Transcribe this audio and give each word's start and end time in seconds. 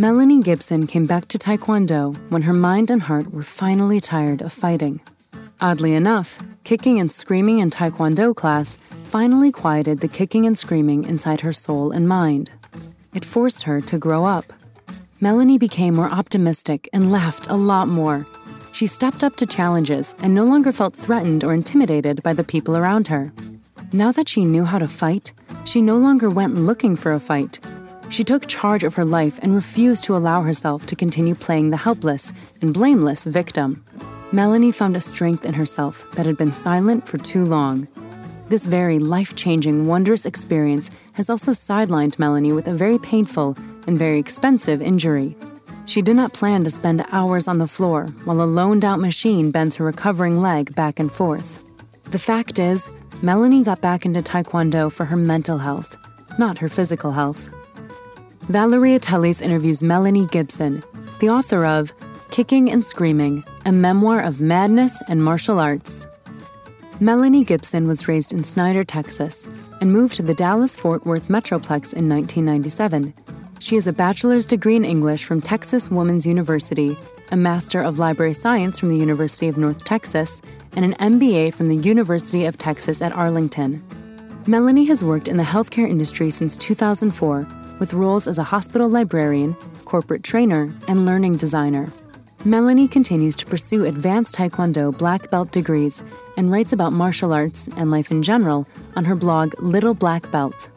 Melanie 0.00 0.40
Gibson 0.40 0.86
came 0.86 1.06
back 1.06 1.26
to 1.26 1.38
Taekwondo 1.38 2.16
when 2.30 2.42
her 2.42 2.52
mind 2.52 2.88
and 2.88 3.02
heart 3.02 3.32
were 3.32 3.42
finally 3.42 3.98
tired 3.98 4.42
of 4.42 4.52
fighting. 4.52 5.00
Oddly 5.60 5.92
enough, 5.92 6.38
kicking 6.62 7.00
and 7.00 7.10
screaming 7.10 7.58
in 7.58 7.68
Taekwondo 7.68 8.32
class 8.32 8.78
finally 9.06 9.50
quieted 9.50 9.98
the 9.98 10.06
kicking 10.06 10.46
and 10.46 10.56
screaming 10.56 11.02
inside 11.02 11.40
her 11.40 11.52
soul 11.52 11.90
and 11.90 12.06
mind. 12.06 12.48
It 13.12 13.24
forced 13.24 13.64
her 13.64 13.80
to 13.80 13.98
grow 13.98 14.24
up. 14.24 14.44
Melanie 15.20 15.58
became 15.58 15.96
more 15.96 16.08
optimistic 16.08 16.88
and 16.92 17.10
laughed 17.10 17.48
a 17.48 17.56
lot 17.56 17.88
more. 17.88 18.24
She 18.70 18.86
stepped 18.86 19.24
up 19.24 19.34
to 19.34 19.46
challenges 19.46 20.14
and 20.20 20.32
no 20.32 20.44
longer 20.44 20.70
felt 20.70 20.94
threatened 20.94 21.42
or 21.42 21.52
intimidated 21.52 22.22
by 22.22 22.34
the 22.34 22.44
people 22.44 22.76
around 22.76 23.08
her. 23.08 23.32
Now 23.92 24.12
that 24.12 24.28
she 24.28 24.44
knew 24.44 24.62
how 24.62 24.78
to 24.78 24.86
fight, 24.86 25.32
she 25.64 25.82
no 25.82 25.96
longer 25.96 26.30
went 26.30 26.54
looking 26.54 26.94
for 26.94 27.10
a 27.10 27.18
fight. 27.18 27.58
She 28.10 28.24
took 28.24 28.46
charge 28.46 28.84
of 28.84 28.94
her 28.94 29.04
life 29.04 29.38
and 29.42 29.54
refused 29.54 30.04
to 30.04 30.16
allow 30.16 30.42
herself 30.42 30.86
to 30.86 30.96
continue 30.96 31.34
playing 31.34 31.70
the 31.70 31.76
helpless 31.76 32.32
and 32.62 32.72
blameless 32.72 33.24
victim. 33.24 33.84
Melanie 34.32 34.72
found 34.72 34.96
a 34.96 35.00
strength 35.00 35.44
in 35.44 35.54
herself 35.54 36.10
that 36.12 36.26
had 36.26 36.36
been 36.36 36.52
silent 36.52 37.06
for 37.06 37.18
too 37.18 37.44
long. 37.44 37.86
This 38.48 38.64
very 38.64 38.98
life 38.98 39.36
changing, 39.36 39.86
wondrous 39.86 40.24
experience 40.24 40.90
has 41.12 41.28
also 41.28 41.50
sidelined 41.50 42.18
Melanie 42.18 42.52
with 42.52 42.66
a 42.66 42.74
very 42.74 42.98
painful 42.98 43.56
and 43.86 43.98
very 43.98 44.18
expensive 44.18 44.80
injury. 44.80 45.36
She 45.84 46.02
did 46.02 46.16
not 46.16 46.32
plan 46.32 46.64
to 46.64 46.70
spend 46.70 47.04
hours 47.12 47.46
on 47.46 47.58
the 47.58 47.66
floor 47.66 48.06
while 48.24 48.40
a 48.40 48.44
loaned 48.44 48.84
out 48.84 49.00
machine 49.00 49.50
bends 49.50 49.76
her 49.76 49.84
recovering 49.84 50.40
leg 50.40 50.74
back 50.74 50.98
and 50.98 51.12
forth. 51.12 51.64
The 52.04 52.18
fact 52.18 52.58
is, 52.58 52.88
Melanie 53.22 53.64
got 53.64 53.80
back 53.82 54.06
into 54.06 54.22
Taekwondo 54.22 54.90
for 54.90 55.04
her 55.04 55.16
mental 55.16 55.58
health, 55.58 55.96
not 56.38 56.58
her 56.58 56.68
physical 56.68 57.12
health. 57.12 57.54
Valeria 58.48 58.98
Teles 58.98 59.42
interviews 59.42 59.82
Melanie 59.82 60.24
Gibson, 60.24 60.82
the 61.20 61.28
author 61.28 61.66
of 61.66 61.92
Kicking 62.30 62.70
and 62.70 62.82
Screaming, 62.82 63.44
a 63.66 63.72
memoir 63.72 64.20
of 64.20 64.40
madness 64.40 65.02
and 65.06 65.22
martial 65.22 65.60
arts. 65.60 66.06
Melanie 66.98 67.44
Gibson 67.44 67.86
was 67.86 68.08
raised 68.08 68.32
in 68.32 68.44
Snyder, 68.44 68.84
Texas, 68.84 69.46
and 69.82 69.92
moved 69.92 70.14
to 70.14 70.22
the 70.22 70.32
Dallas 70.32 70.74
Fort 70.74 71.04
Worth 71.04 71.28
Metroplex 71.28 71.92
in 71.92 72.08
1997. 72.08 73.12
She 73.58 73.74
has 73.74 73.86
a 73.86 73.92
bachelor's 73.92 74.46
degree 74.46 74.76
in 74.76 74.84
English 74.84 75.24
from 75.24 75.42
Texas 75.42 75.90
Woman's 75.90 76.24
University, 76.26 76.96
a 77.30 77.36
Master 77.36 77.82
of 77.82 77.98
Library 77.98 78.32
Science 78.32 78.80
from 78.80 78.88
the 78.88 78.96
University 78.96 79.48
of 79.48 79.58
North 79.58 79.84
Texas, 79.84 80.40
and 80.74 80.86
an 80.86 80.94
MBA 80.94 81.52
from 81.52 81.68
the 81.68 81.76
University 81.76 82.46
of 82.46 82.56
Texas 82.56 83.02
at 83.02 83.12
Arlington. 83.12 83.84
Melanie 84.46 84.86
has 84.86 85.04
worked 85.04 85.28
in 85.28 85.36
the 85.36 85.42
healthcare 85.42 85.86
industry 85.86 86.30
since 86.30 86.56
2004 86.56 87.46
with 87.78 87.94
roles 87.94 88.26
as 88.26 88.38
a 88.38 88.44
hospital 88.44 88.88
librarian, 88.88 89.54
corporate 89.84 90.22
trainer, 90.22 90.72
and 90.88 91.06
learning 91.06 91.36
designer. 91.36 91.88
Melanie 92.44 92.86
continues 92.86 93.34
to 93.36 93.46
pursue 93.46 93.84
advanced 93.84 94.36
Taekwondo 94.36 94.96
black 94.96 95.28
belt 95.30 95.50
degrees 95.50 96.04
and 96.36 96.52
writes 96.52 96.72
about 96.72 96.92
martial 96.92 97.32
arts 97.32 97.68
and 97.76 97.90
life 97.90 98.10
in 98.10 98.22
general 98.22 98.66
on 98.94 99.04
her 99.04 99.16
blog 99.16 99.60
Little 99.60 99.94
Black 99.94 100.30
Belt. 100.30 100.68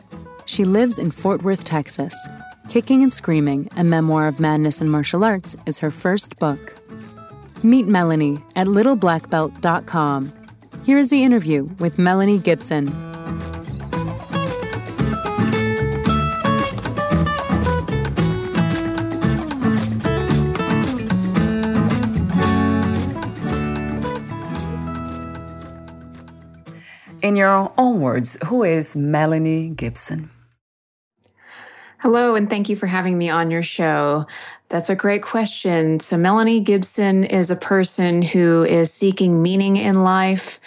She 0.46 0.66
lives 0.66 0.98
in 0.98 1.12
Fort 1.12 1.44
Worth, 1.44 1.64
Texas. 1.64 2.16
Kicking 2.68 3.04
and 3.04 3.14
Screaming, 3.14 3.70
a 3.78 3.84
memoir 3.84 4.28
of 4.28 4.40
madness 4.40 4.82
and 4.82 4.90
martial 4.90 5.24
arts, 5.24 5.56
is 5.66 5.78
her 5.80 5.92
first 5.92 6.40
book. 6.40 6.74
Meet 7.64 7.88
Melanie 7.88 8.42
at 8.56 8.66
littleblackbelt.com. 8.66 10.34
Here 10.84 10.98
is 10.98 11.10
the 11.10 11.24
interview 11.24 11.70
with 11.78 12.00
Melanie 12.00 12.40
Gibson. 12.40 13.11
In 27.22 27.36
your 27.36 27.72
own 27.78 28.02
words, 28.02 28.36
who 28.46 28.64
is 28.64 28.96
Melanie 28.96 29.70
Gibson? 29.70 30.32
Hello, 32.00 32.34
and 32.34 32.50
thank 32.50 32.68
you 32.68 32.76
for 32.76 32.88
having 32.88 33.16
me 33.16 33.30
on 33.30 33.52
your 33.52 33.62
show. 33.62 34.26
That's 34.70 34.90
a 34.90 34.96
great 34.96 35.22
question. 35.22 36.00
So, 36.00 36.18
Melanie 36.18 36.62
Gibson 36.62 37.24
is 37.24 37.52
a 37.52 37.56
person 37.56 38.24
who 38.24 38.64
is 38.64 38.92
seeking 38.92 39.44
meaning 39.44 39.78
in 39.78 40.00
life, 40.00 40.60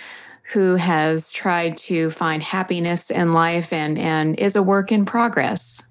who 0.53 0.77
has 0.77 1.29
tried 1.33 1.77
to 1.79 2.11
find 2.11 2.41
happiness 2.41 3.11
in 3.11 3.33
life, 3.33 3.73
and, 3.73 3.99
and 3.99 4.39
is 4.39 4.55
a 4.55 4.63
work 4.63 4.93
in 4.93 5.07
progress. 5.07 5.83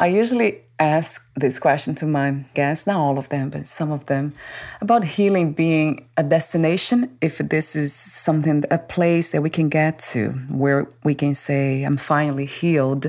I 0.00 0.08
usually 0.08 0.62
ask 0.80 1.30
this 1.36 1.58
question 1.58 1.94
to 1.96 2.06
my 2.06 2.42
guests, 2.54 2.86
not 2.86 2.96
all 2.96 3.18
of 3.18 3.28
them, 3.28 3.50
but 3.50 3.68
some 3.68 3.92
of 3.92 4.06
them, 4.06 4.32
about 4.80 5.04
healing 5.04 5.52
being 5.52 6.08
a 6.16 6.22
destination. 6.22 7.16
If 7.20 7.38
this 7.38 7.76
is 7.76 7.92
something, 7.92 8.64
a 8.70 8.78
place 8.78 9.30
that 9.30 9.42
we 9.42 9.50
can 9.50 9.68
get 9.68 9.98
to 10.10 10.30
where 10.50 10.88
we 11.04 11.14
can 11.14 11.34
say, 11.34 11.84
I'm 11.84 11.98
finally 11.98 12.46
healed, 12.46 13.06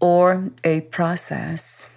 or 0.00 0.50
a 0.62 0.82
process 0.82 1.88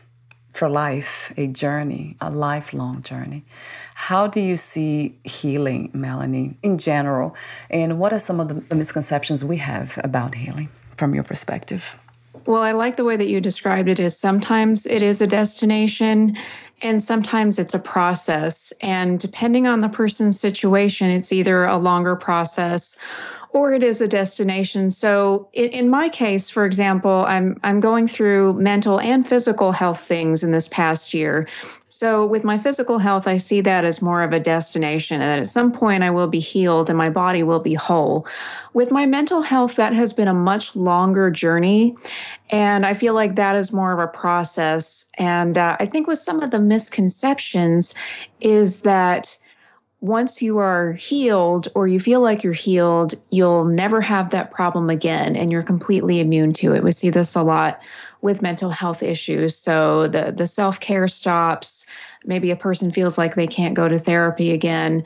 for 0.52 0.68
life, 0.68 1.32
a 1.38 1.46
journey, 1.46 2.18
a 2.20 2.32
lifelong 2.32 3.04
journey. 3.04 3.46
How 3.94 4.26
do 4.26 4.40
you 4.40 4.58
see 4.58 5.20
healing, 5.24 5.92
Melanie, 5.94 6.58
in 6.64 6.80
general? 6.80 7.36
And 7.70 8.00
what 8.00 8.12
are 8.12 8.20
some 8.20 8.40
of 8.40 8.48
the 8.48 8.76
misconceptions 8.76 9.46
we 9.46 9.58
have 9.58 10.00
about 10.04 10.34
healing 10.34 10.70
from 10.96 11.14
your 11.14 11.24
perspective? 11.24 12.00
Well, 12.48 12.62
I 12.62 12.72
like 12.72 12.96
the 12.96 13.04
way 13.04 13.18
that 13.18 13.28
you 13.28 13.42
described 13.42 13.90
it 13.90 14.00
is 14.00 14.18
sometimes 14.18 14.86
it 14.86 15.04
is 15.04 15.20
a 15.20 15.28
destination 15.28 16.38
and 16.82 17.04
sometimes 17.04 17.60
it's 17.60 17.74
a 17.74 17.80
process. 17.80 18.72
And 18.80 19.20
depending 19.20 19.68
on 19.68 19.82
the 19.82 19.90
person's 19.90 20.40
situation, 20.40 21.10
it's 21.10 21.34
either 21.34 21.66
a 21.66 21.76
longer 21.76 22.16
process 22.16 22.96
or 23.50 23.74
it 23.74 23.84
is 23.84 24.00
a 24.00 24.08
destination. 24.08 24.92
So 24.92 25.50
in, 25.52 25.72
in, 25.72 25.90
my 25.90 26.08
case, 26.08 26.50
for 26.50 26.66
example, 26.66 27.26
I'm 27.28 27.60
I'm 27.64 27.82
going 27.82 28.08
through 28.08 28.54
mental 28.54 29.00
and 29.00 29.28
physical 29.28 29.74
health 29.74 30.00
things 30.00 30.42
in 30.42 30.52
this 30.52 30.70
past 30.70 31.14
year. 31.14 31.50
So 31.90 32.26
with 32.26 32.44
my 32.44 32.58
physical 32.58 33.00
health, 33.00 33.28
I 33.28 33.38
see 33.38 33.62
that 33.62 33.86
as 33.86 34.02
more 34.02 34.22
of 34.22 34.34
a 34.34 34.40
destination 34.40 35.22
and 35.22 35.32
that 35.32 35.40
at 35.40 35.48
some 35.48 35.72
point 35.72 36.04
I 36.04 36.10
will 36.10 36.28
be 36.28 36.40
healed 36.40 36.90
and 36.90 36.98
my 36.98 37.10
body 37.10 37.44
will 37.44 37.62
be 37.62 37.74
whole. 37.74 38.28
With 38.74 38.92
my 38.92 39.06
mental 39.06 39.42
health, 39.42 39.76
that 39.78 39.94
has 39.94 40.12
been 40.12 40.28
a 40.28 40.34
much 40.34 40.76
longer 40.76 41.32
journey. 41.32 41.96
And 42.50 42.86
I 42.86 42.94
feel 42.94 43.14
like 43.14 43.36
that 43.36 43.56
is 43.56 43.72
more 43.72 43.94
of 43.94 44.00
a 44.00 44.08
process. 44.08 45.06
And 45.18 45.58
uh, 45.58 45.78
I 45.80 45.86
think 45.86 46.08
with 46.08 46.20
some 46.20 46.42
of 46.42 46.52
the 46.52 46.60
misconceptions 46.60 47.94
is 48.42 48.82
that 48.82 49.38
once 50.02 50.42
you 50.42 50.60
are 50.60 50.94
healed 50.94 51.70
or 51.74 51.88
you 51.88 52.00
feel 52.00 52.22
like 52.22 52.44
you're 52.44 52.54
healed, 52.54 53.16
you'll 53.32 53.66
never 53.66 54.00
have 54.02 54.30
that 54.30 54.52
problem 54.52 54.90
again 54.90 55.36
and 55.36 55.52
you're 55.52 55.64
completely 55.64 56.20
immune 56.20 56.54
to 56.54 56.74
it. 56.74 56.84
We 56.84 56.92
see 56.92 57.10
this 57.10 57.34
a 57.34 57.42
lot 57.42 57.80
with 58.22 58.42
mental 58.42 58.70
health 58.70 59.04
issues. 59.04 59.56
So 59.56 60.08
the 60.08 60.34
the 60.36 60.48
self-care 60.48 61.08
stops, 61.08 61.86
maybe 62.26 62.52
a 62.52 62.56
person 62.56 62.92
feels 62.92 63.18
like 63.18 63.36
they 63.36 63.48
can't 63.48 63.76
go 63.76 63.88
to 63.88 64.00
therapy 64.00 64.52
again. 64.52 65.04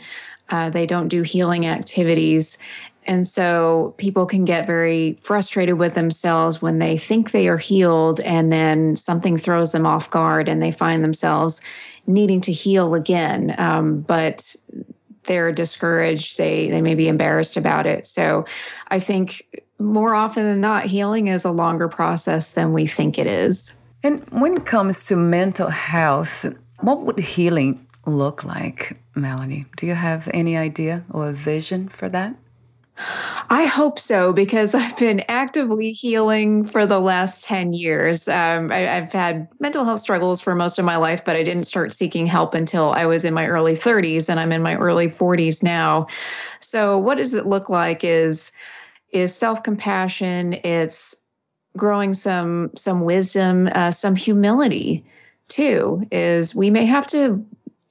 Uh, 0.49 0.69
they 0.69 0.85
don't 0.85 1.07
do 1.07 1.21
healing 1.21 1.65
activities. 1.65 2.57
And 3.07 3.25
so 3.25 3.95
people 3.97 4.25
can 4.25 4.45
get 4.45 4.67
very 4.67 5.17
frustrated 5.23 5.79
with 5.79 5.95
themselves 5.95 6.61
when 6.61 6.79
they 6.79 6.97
think 6.97 7.31
they 7.31 7.47
are 7.47 7.57
healed 7.57 8.19
and 8.19 8.51
then 8.51 8.95
something 8.95 9.37
throws 9.37 9.71
them 9.71 9.87
off 9.87 10.09
guard 10.11 10.47
and 10.47 10.61
they 10.61 10.71
find 10.71 11.03
themselves 11.03 11.61
needing 12.05 12.41
to 12.41 12.51
heal 12.51 12.93
again. 12.93 13.55
Um, 13.57 14.01
but 14.01 14.55
they're 15.23 15.51
discouraged, 15.51 16.37
they, 16.37 16.69
they 16.69 16.81
may 16.81 16.95
be 16.95 17.07
embarrassed 17.07 17.57
about 17.57 17.85
it. 17.85 18.05
So 18.05 18.45
I 18.89 18.99
think 18.99 19.63
more 19.81 20.15
often 20.15 20.43
than 20.43 20.61
not, 20.61 20.85
healing 20.85 21.27
is 21.27 21.45
a 21.45 21.51
longer 21.51 21.87
process 21.87 22.51
than 22.51 22.73
we 22.73 22.85
think 22.85 23.17
it 23.17 23.27
is. 23.27 23.77
And 24.03 24.19
when 24.31 24.57
it 24.57 24.65
comes 24.65 25.05
to 25.05 25.15
mental 25.15 25.69
health, 25.69 26.45
what 26.79 27.01
would 27.01 27.19
healing 27.19 27.85
look 28.05 28.43
like, 28.43 28.97
Melanie? 29.15 29.65
Do 29.77 29.85
you 29.85 29.93
have 29.93 30.29
any 30.33 30.57
idea 30.57 31.03
or 31.11 31.29
a 31.29 31.33
vision 31.33 31.87
for 31.87 32.09
that? 32.09 32.35
I 33.49 33.65
hope 33.65 33.99
so 33.99 34.31
because 34.33 34.75
I've 34.75 34.97
been 34.97 35.23
actively 35.27 35.91
healing 35.91 36.67
for 36.67 36.85
the 36.85 36.99
last 36.99 37.43
10 37.43 37.73
years. 37.73 38.27
Um, 38.27 38.71
I, 38.71 38.79
have 38.79 39.11
had 39.11 39.47
mental 39.59 39.85
health 39.85 39.99
struggles 39.99 40.41
for 40.41 40.55
most 40.55 40.79
of 40.79 40.85
my 40.85 40.97
life, 40.97 41.23
but 41.25 41.35
I 41.35 41.43
didn't 41.43 41.65
start 41.65 41.93
seeking 41.93 42.25
help 42.25 42.53
until 42.53 42.91
I 42.91 43.05
was 43.05 43.23
in 43.23 43.33
my 43.33 43.47
early 43.47 43.75
30s 43.75 44.29
and 44.29 44.39
I'm 44.39 44.51
in 44.51 44.61
my 44.61 44.75
early 44.75 45.09
40s 45.09 45.63
now. 45.63 46.07
So, 46.59 46.97
what 46.97 47.17
does 47.17 47.33
it 47.33 47.45
look 47.45 47.69
like 47.69 48.03
is 48.03 48.51
is 49.11 49.35
self-compassion, 49.35 50.53
it's 50.63 51.15
growing 51.77 52.13
some 52.13 52.71
some 52.75 53.01
wisdom, 53.01 53.69
uh, 53.73 53.91
some 53.91 54.15
humility 54.15 55.05
too, 55.47 56.05
is 56.11 56.55
we 56.55 56.69
may 56.69 56.85
have 56.85 57.07
to 57.07 57.45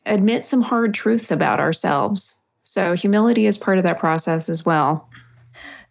admit 0.06 0.44
some 0.44 0.62
hard 0.62 0.94
truths 0.94 1.30
about 1.30 1.60
ourselves 1.60 2.40
so, 2.70 2.94
humility 2.94 3.46
is 3.46 3.58
part 3.58 3.78
of 3.78 3.82
that 3.82 3.98
process 3.98 4.48
as 4.48 4.64
well. 4.64 5.08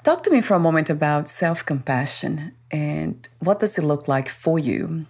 Talk 0.06 0.24
to 0.24 0.30
me 0.30 0.40
for 0.40 0.54
a 0.54 0.60
moment 0.60 0.90
about 0.90 1.28
self 1.28 1.66
compassion 1.66 2.54
and 2.72 3.28
what 3.40 3.60
does 3.60 3.78
it 3.78 3.84
look 3.84 4.08
like 4.08 4.30
for 4.30 4.58
you? 4.58 5.06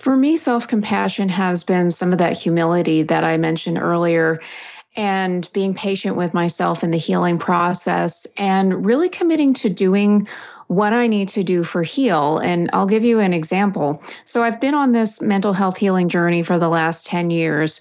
For 0.00 0.16
me, 0.16 0.36
self 0.36 0.66
compassion 0.66 1.28
has 1.28 1.62
been 1.62 1.92
some 1.92 2.10
of 2.10 2.18
that 2.18 2.32
humility 2.32 3.04
that 3.04 3.22
I 3.22 3.36
mentioned 3.36 3.78
earlier 3.78 4.40
and 4.96 5.48
being 5.52 5.74
patient 5.74 6.16
with 6.16 6.34
myself 6.34 6.82
in 6.82 6.90
the 6.90 6.98
healing 6.98 7.38
process 7.38 8.26
and 8.36 8.86
really 8.86 9.08
committing 9.08 9.54
to 9.54 9.68
doing 9.68 10.26
what 10.68 10.92
I 10.92 11.06
need 11.06 11.28
to 11.30 11.44
do 11.44 11.62
for 11.62 11.82
heal. 11.82 12.38
And 12.38 12.70
I'll 12.72 12.86
give 12.88 13.04
you 13.04 13.20
an 13.20 13.32
example. 13.32 14.02
So 14.24 14.42
I've 14.42 14.60
been 14.60 14.74
on 14.74 14.92
this 14.92 15.20
mental 15.20 15.52
health 15.52 15.76
healing 15.76 16.08
journey 16.08 16.42
for 16.42 16.58
the 16.58 16.68
last 16.68 17.06
10 17.06 17.30
years, 17.30 17.80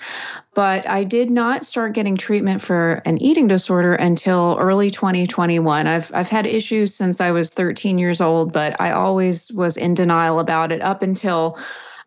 but 0.53 0.87
I 0.87 1.03
did 1.03 1.31
not 1.31 1.65
start 1.65 1.93
getting 1.93 2.15
treatment 2.15 2.61
for 2.61 3.01
an 3.05 3.17
eating 3.21 3.47
disorder 3.47 3.95
until 3.95 4.57
early 4.59 4.91
2021. 4.91 5.87
I've 5.87 6.11
I've 6.13 6.29
had 6.29 6.45
issues 6.45 6.93
since 6.93 7.19
I 7.19 7.31
was 7.31 7.53
13 7.53 7.97
years 7.97 8.21
old, 8.21 8.53
but 8.53 8.79
I 8.79 8.91
always 8.91 9.51
was 9.53 9.77
in 9.77 9.95
denial 9.95 10.39
about 10.39 10.71
it 10.71 10.81
up 10.81 11.01
until 11.01 11.57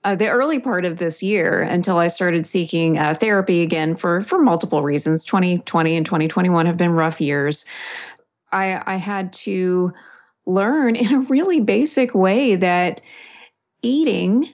uh, 0.05 0.15
the 0.15 0.29
early 0.29 0.61
part 0.61 0.85
of 0.85 0.99
this 0.99 1.23
year 1.23 1.61
until 1.61 1.99
I 1.99 2.09
started 2.09 2.47
seeking 2.47 2.99
uh, 2.99 3.15
therapy 3.15 3.62
again 3.62 3.97
for 3.97 4.23
for 4.23 4.41
multiple 4.41 4.83
reasons. 4.83 5.25
2020 5.25 5.97
and 5.97 6.06
2021 6.06 6.67
have 6.67 6.77
been 6.77 6.93
rough 6.93 7.21
years. 7.21 7.65
I 8.53 8.81
I 8.87 8.97
had 8.97 9.33
to 9.35 9.93
learn 10.47 10.97
in 10.97 11.15
a 11.15 11.21
really 11.21 11.61
basic 11.61 12.15
way 12.15 12.56
that 12.56 13.00
eating 13.83 14.49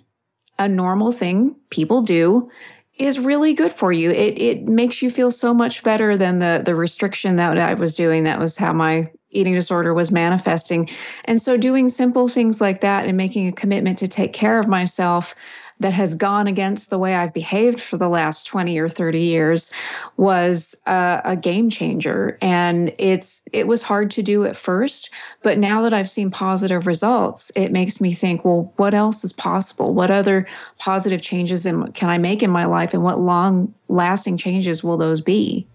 a 0.58 0.69
normal 0.69 1.12
thing 1.12 1.56
people 1.70 2.02
do 2.02 2.50
is 2.97 3.19
really 3.19 3.55
good 3.55 3.73
for 3.73 3.93
you. 3.93 4.11
It 4.11 4.38
it 4.38 4.62
makes 4.64 5.02
you 5.02 5.11
feel 5.11 5.31
so 5.31 5.52
much 5.52 5.82
better 5.82 6.17
than 6.17 6.38
the 6.38 6.62
the 6.64 6.75
restriction 6.75 7.37
that 7.37 7.58
I 7.58 7.75
was 7.75 7.94
doing. 7.94 8.25
That 8.25 8.38
was 8.38 8.56
how 8.56 8.73
my 8.73 9.11
eating 9.34 9.54
disorder 9.54 9.92
was 9.92 10.10
manifesting. 10.10 10.88
And 11.25 11.40
so 11.40 11.56
doing 11.56 11.88
simple 11.88 12.28
things 12.28 12.60
like 12.60 12.81
that 12.81 13.06
and 13.06 13.16
making 13.16 13.48
a 13.48 13.52
commitment 13.52 13.98
to 13.98 14.08
take 14.08 14.32
care 14.32 14.58
of 14.58 14.69
myself 14.69 15.34
that 15.81 15.92
has 15.92 16.14
gone 16.14 16.46
against 16.46 16.88
the 16.88 16.98
way 16.98 17.14
I've 17.14 17.34
behaved 17.34 17.81
for 17.81 17.96
the 17.96 18.08
last 18.08 18.46
20 18.46 18.78
or 18.78 18.88
30 18.88 19.20
years 19.20 19.70
was 20.16 20.75
a, 20.86 21.20
a, 21.25 21.36
game 21.36 21.69
changer. 21.69 22.38
And 22.40 22.92
it's 22.98 23.42
it 23.52 23.66
was 23.66 23.82
hard 23.82 24.10
to 24.12 24.22
do 24.22 24.44
at 24.44 24.56
first, 24.56 25.10
but 25.42 25.58
now 25.58 25.82
that 25.82 25.92
I've 25.92 26.08
seen 26.08 26.30
positive 26.30 26.87
results, 26.87 27.50
it 27.56 27.72
makes 27.72 28.00
me 28.00 28.14
think, 28.14 28.44
well, 28.44 28.72
what 28.76 28.94
else 28.94 29.25
is 29.25 29.32
possible? 29.32 29.92
What 29.92 30.10
other 30.10 30.46
positive 30.78 31.22
changes 31.22 31.66
in, 31.66 31.90
can 31.92 32.08
I 32.08 32.19
make 32.19 32.42
in 32.42 32.50
my 32.50 32.66
life 32.66 32.94
and 32.94 33.02
what 33.02 33.19
long 33.19 33.75
lasting 33.88 34.38
changes 34.38 34.84
will 34.84 34.96
those 34.96 35.20
be? 35.20 35.66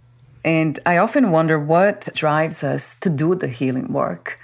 And 0.44 0.80
I 0.86 0.98
often 0.98 1.32
wonder 1.32 1.60
what 1.60 2.08
drives 2.14 2.64
us 2.64 2.96
to 3.02 3.10
do 3.10 3.36
the 3.36 3.48
healing 3.48 3.92
work. 3.92 4.40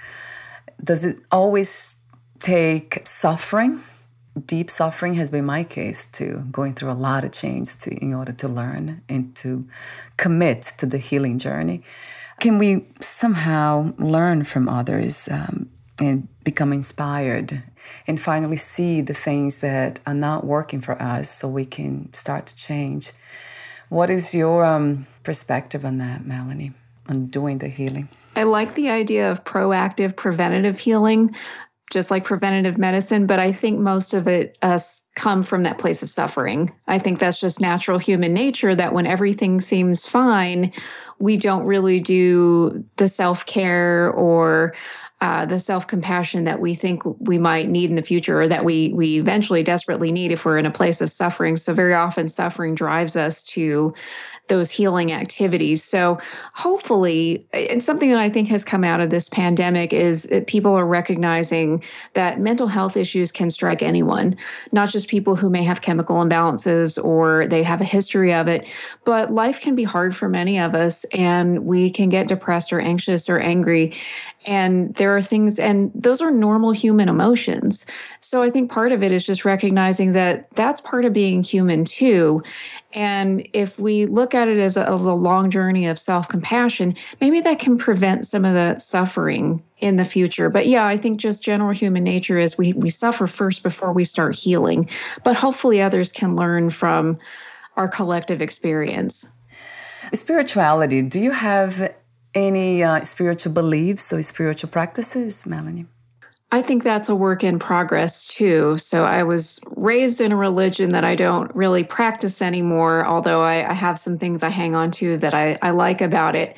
Does 0.82 1.04
it 1.04 1.18
always 1.30 1.96
take 2.38 3.02
suffering 3.06 3.80
deep 4.44 4.70
suffering 4.70 5.14
has 5.14 5.30
been 5.30 5.44
my 5.44 5.64
case 5.64 6.06
too, 6.06 6.44
going 6.50 6.74
through 6.74 6.90
a 6.90 6.94
lot 6.94 7.24
of 7.24 7.32
change 7.32 7.76
to, 7.78 7.90
in 8.02 8.12
order 8.12 8.32
to 8.32 8.48
learn 8.48 9.02
and 9.08 9.34
to 9.36 9.66
commit 10.16 10.62
to 10.78 10.86
the 10.86 10.98
healing 10.98 11.38
journey. 11.38 11.82
Can 12.40 12.58
we 12.58 12.86
somehow 13.00 13.94
learn 13.98 14.44
from 14.44 14.68
others 14.68 15.28
um, 15.30 15.70
and 15.98 16.28
become 16.44 16.72
inspired 16.72 17.62
and 18.06 18.20
finally 18.20 18.56
see 18.56 19.00
the 19.00 19.14
things 19.14 19.60
that 19.60 20.00
are 20.06 20.14
not 20.14 20.44
working 20.44 20.80
for 20.80 21.00
us 21.00 21.30
so 21.30 21.48
we 21.48 21.64
can 21.64 22.12
start 22.12 22.46
to 22.46 22.56
change? 22.56 23.12
What 23.88 24.10
is 24.10 24.34
your 24.34 24.64
um, 24.64 25.06
perspective 25.22 25.84
on 25.84 25.98
that, 25.98 26.26
Melanie, 26.26 26.72
on 27.08 27.26
doing 27.26 27.58
the 27.58 27.68
healing? 27.68 28.08
I 28.34 28.42
like 28.42 28.74
the 28.74 28.90
idea 28.90 29.30
of 29.30 29.44
proactive 29.44 30.16
preventative 30.16 30.78
healing 30.78 31.34
just 31.90 32.10
like 32.10 32.24
preventative 32.24 32.78
medicine, 32.78 33.26
but 33.26 33.38
I 33.38 33.52
think 33.52 33.78
most 33.78 34.12
of 34.12 34.26
it 34.26 34.58
us 34.62 35.00
come 35.14 35.42
from 35.42 35.62
that 35.62 35.78
place 35.78 36.02
of 36.02 36.10
suffering. 36.10 36.72
I 36.86 36.98
think 36.98 37.18
that's 37.18 37.38
just 37.38 37.60
natural 37.60 37.98
human 37.98 38.34
nature 38.34 38.74
that 38.74 38.92
when 38.92 39.06
everything 39.06 39.60
seems 39.60 40.04
fine, 40.04 40.72
we 41.18 41.36
don't 41.36 41.64
really 41.64 42.00
do 42.00 42.84
the 42.96 43.08
self 43.08 43.46
care 43.46 44.10
or 44.10 44.74
uh, 45.20 45.46
the 45.46 45.58
self 45.58 45.86
compassion 45.86 46.44
that 46.44 46.60
we 46.60 46.74
think 46.74 47.02
we 47.20 47.38
might 47.38 47.68
need 47.68 47.88
in 47.88 47.96
the 47.96 48.02
future, 48.02 48.40
or 48.40 48.48
that 48.48 48.64
we 48.64 48.92
we 48.94 49.18
eventually 49.18 49.62
desperately 49.62 50.12
need 50.12 50.30
if 50.30 50.44
we're 50.44 50.58
in 50.58 50.66
a 50.66 50.70
place 50.70 51.00
of 51.00 51.10
suffering. 51.10 51.56
So 51.56 51.72
very 51.72 51.94
often, 51.94 52.28
suffering 52.28 52.74
drives 52.74 53.16
us 53.16 53.42
to 53.44 53.94
those 54.48 54.70
healing 54.70 55.12
activities. 55.12 55.82
So 55.82 56.18
hopefully, 56.52 57.46
and 57.52 57.82
something 57.82 58.10
that 58.10 58.18
I 58.18 58.30
think 58.30 58.48
has 58.48 58.64
come 58.64 58.84
out 58.84 59.00
of 59.00 59.10
this 59.10 59.28
pandemic 59.28 59.92
is 59.92 60.24
that 60.24 60.46
people 60.46 60.72
are 60.74 60.86
recognizing 60.86 61.82
that 62.14 62.40
mental 62.40 62.66
health 62.66 62.96
issues 62.96 63.32
can 63.32 63.50
strike 63.50 63.82
anyone, 63.82 64.36
not 64.72 64.90
just 64.90 65.08
people 65.08 65.36
who 65.36 65.50
may 65.50 65.62
have 65.64 65.80
chemical 65.80 66.16
imbalances 66.16 67.02
or 67.02 67.46
they 67.46 67.62
have 67.62 67.80
a 67.80 67.84
history 67.84 68.32
of 68.32 68.48
it, 68.48 68.66
but 69.04 69.32
life 69.32 69.60
can 69.60 69.74
be 69.74 69.84
hard 69.84 70.14
for 70.14 70.28
many 70.28 70.58
of 70.58 70.74
us 70.74 71.04
and 71.12 71.64
we 71.64 71.90
can 71.90 72.08
get 72.08 72.28
depressed 72.28 72.72
or 72.72 72.80
anxious 72.80 73.28
or 73.28 73.38
angry. 73.38 73.96
And 74.44 74.94
there 74.94 75.16
are 75.16 75.22
things, 75.22 75.58
and 75.58 75.90
those 75.92 76.20
are 76.20 76.30
normal 76.30 76.70
human 76.70 77.08
emotions. 77.08 77.84
So 78.28 78.42
I 78.42 78.50
think 78.50 78.72
part 78.72 78.90
of 78.90 79.04
it 79.04 79.12
is 79.12 79.24
just 79.24 79.44
recognizing 79.44 80.10
that 80.14 80.48
that's 80.56 80.80
part 80.80 81.04
of 81.04 81.12
being 81.12 81.44
human 81.44 81.84
too. 81.84 82.42
And 82.92 83.48
if 83.52 83.78
we 83.78 84.06
look 84.06 84.34
at 84.34 84.48
it 84.48 84.58
as 84.58 84.76
a, 84.76 84.90
as 84.90 85.04
a 85.04 85.12
long 85.12 85.48
journey 85.48 85.86
of 85.86 85.96
self 85.96 86.28
compassion, 86.28 86.96
maybe 87.20 87.40
that 87.42 87.60
can 87.60 87.78
prevent 87.78 88.26
some 88.26 88.44
of 88.44 88.52
the 88.52 88.80
suffering 88.80 89.62
in 89.78 89.94
the 89.94 90.04
future. 90.04 90.50
But 90.50 90.66
yeah, 90.66 90.84
I 90.84 90.96
think 90.96 91.20
just 91.20 91.44
general 91.44 91.70
human 91.70 92.02
nature 92.02 92.36
is 92.36 92.58
we, 92.58 92.72
we 92.72 92.90
suffer 92.90 93.28
first 93.28 93.62
before 93.62 93.92
we 93.92 94.02
start 94.02 94.34
healing. 94.34 94.90
But 95.22 95.36
hopefully 95.36 95.80
others 95.80 96.10
can 96.10 96.34
learn 96.34 96.70
from 96.70 97.20
our 97.76 97.86
collective 97.86 98.42
experience. 98.42 99.30
Spirituality, 100.12 101.00
do 101.00 101.20
you 101.20 101.30
have 101.30 101.94
any 102.34 102.82
uh, 102.82 103.04
spiritual 103.04 103.52
beliefs 103.52 104.12
or 104.12 104.20
spiritual 104.22 104.70
practices, 104.70 105.46
Melanie? 105.46 105.86
I 106.56 106.62
think 106.62 106.84
that's 106.84 107.10
a 107.10 107.14
work 107.14 107.44
in 107.44 107.58
progress 107.58 108.26
too. 108.26 108.78
So 108.78 109.04
I 109.04 109.24
was 109.24 109.60
raised 109.76 110.22
in 110.22 110.32
a 110.32 110.36
religion 110.36 110.88
that 110.92 111.04
I 111.04 111.14
don't 111.14 111.54
really 111.54 111.84
practice 111.84 112.40
anymore, 112.40 113.04
although 113.04 113.42
I, 113.42 113.70
I 113.70 113.74
have 113.74 113.98
some 113.98 114.16
things 114.16 114.42
I 114.42 114.48
hang 114.48 114.74
on 114.74 114.90
to 114.92 115.18
that 115.18 115.34
I, 115.34 115.58
I 115.60 115.72
like 115.72 116.00
about 116.00 116.34
it. 116.34 116.56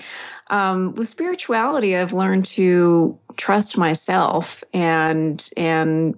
Um, 0.51 0.95
with 0.95 1.09
spirituality, 1.09 1.97
I've 1.97 2.13
learned 2.13 2.45
to 2.45 3.19
trust 3.37 3.77
myself 3.77 4.63
and 4.73 5.51
and 5.57 6.15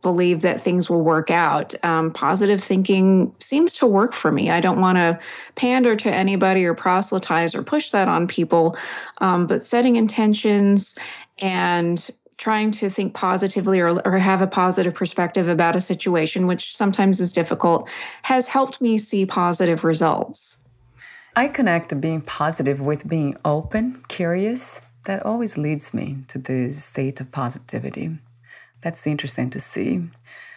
believe 0.00 0.42
that 0.42 0.60
things 0.60 0.88
will 0.88 1.02
work 1.02 1.28
out. 1.28 1.74
Um, 1.84 2.12
positive 2.12 2.62
thinking 2.62 3.34
seems 3.40 3.72
to 3.72 3.86
work 3.86 4.12
for 4.12 4.30
me. 4.30 4.50
I 4.50 4.60
don't 4.60 4.80
want 4.80 4.98
to 4.98 5.18
pander 5.56 5.96
to 5.96 6.08
anybody 6.08 6.64
or 6.64 6.74
proselytize 6.74 7.52
or 7.52 7.64
push 7.64 7.90
that 7.90 8.06
on 8.06 8.28
people, 8.28 8.76
um, 9.18 9.48
but 9.48 9.66
setting 9.66 9.96
intentions 9.96 10.96
and 11.38 12.10
trying 12.36 12.70
to 12.72 12.90
think 12.90 13.14
positively 13.14 13.80
or, 13.80 14.00
or 14.00 14.18
have 14.18 14.42
a 14.42 14.46
positive 14.46 14.94
perspective 14.94 15.48
about 15.48 15.76
a 15.76 15.80
situation, 15.80 16.46
which 16.46 16.76
sometimes 16.76 17.20
is 17.20 17.32
difficult, 17.32 17.88
has 18.22 18.48
helped 18.48 18.80
me 18.80 18.98
see 18.98 19.26
positive 19.26 19.84
results. 19.84 20.60
I 21.36 21.48
connect 21.48 22.00
being 22.00 22.20
positive 22.20 22.80
with 22.80 23.08
being 23.08 23.36
open, 23.44 24.02
curious, 24.08 24.80
that 25.04 25.24
always 25.24 25.58
leads 25.58 25.92
me 25.92 26.18
to 26.28 26.38
this 26.38 26.84
state 26.84 27.20
of 27.20 27.30
positivity. 27.32 28.18
That's 28.80 29.06
interesting 29.06 29.50
to 29.50 29.60
see. 29.60 30.02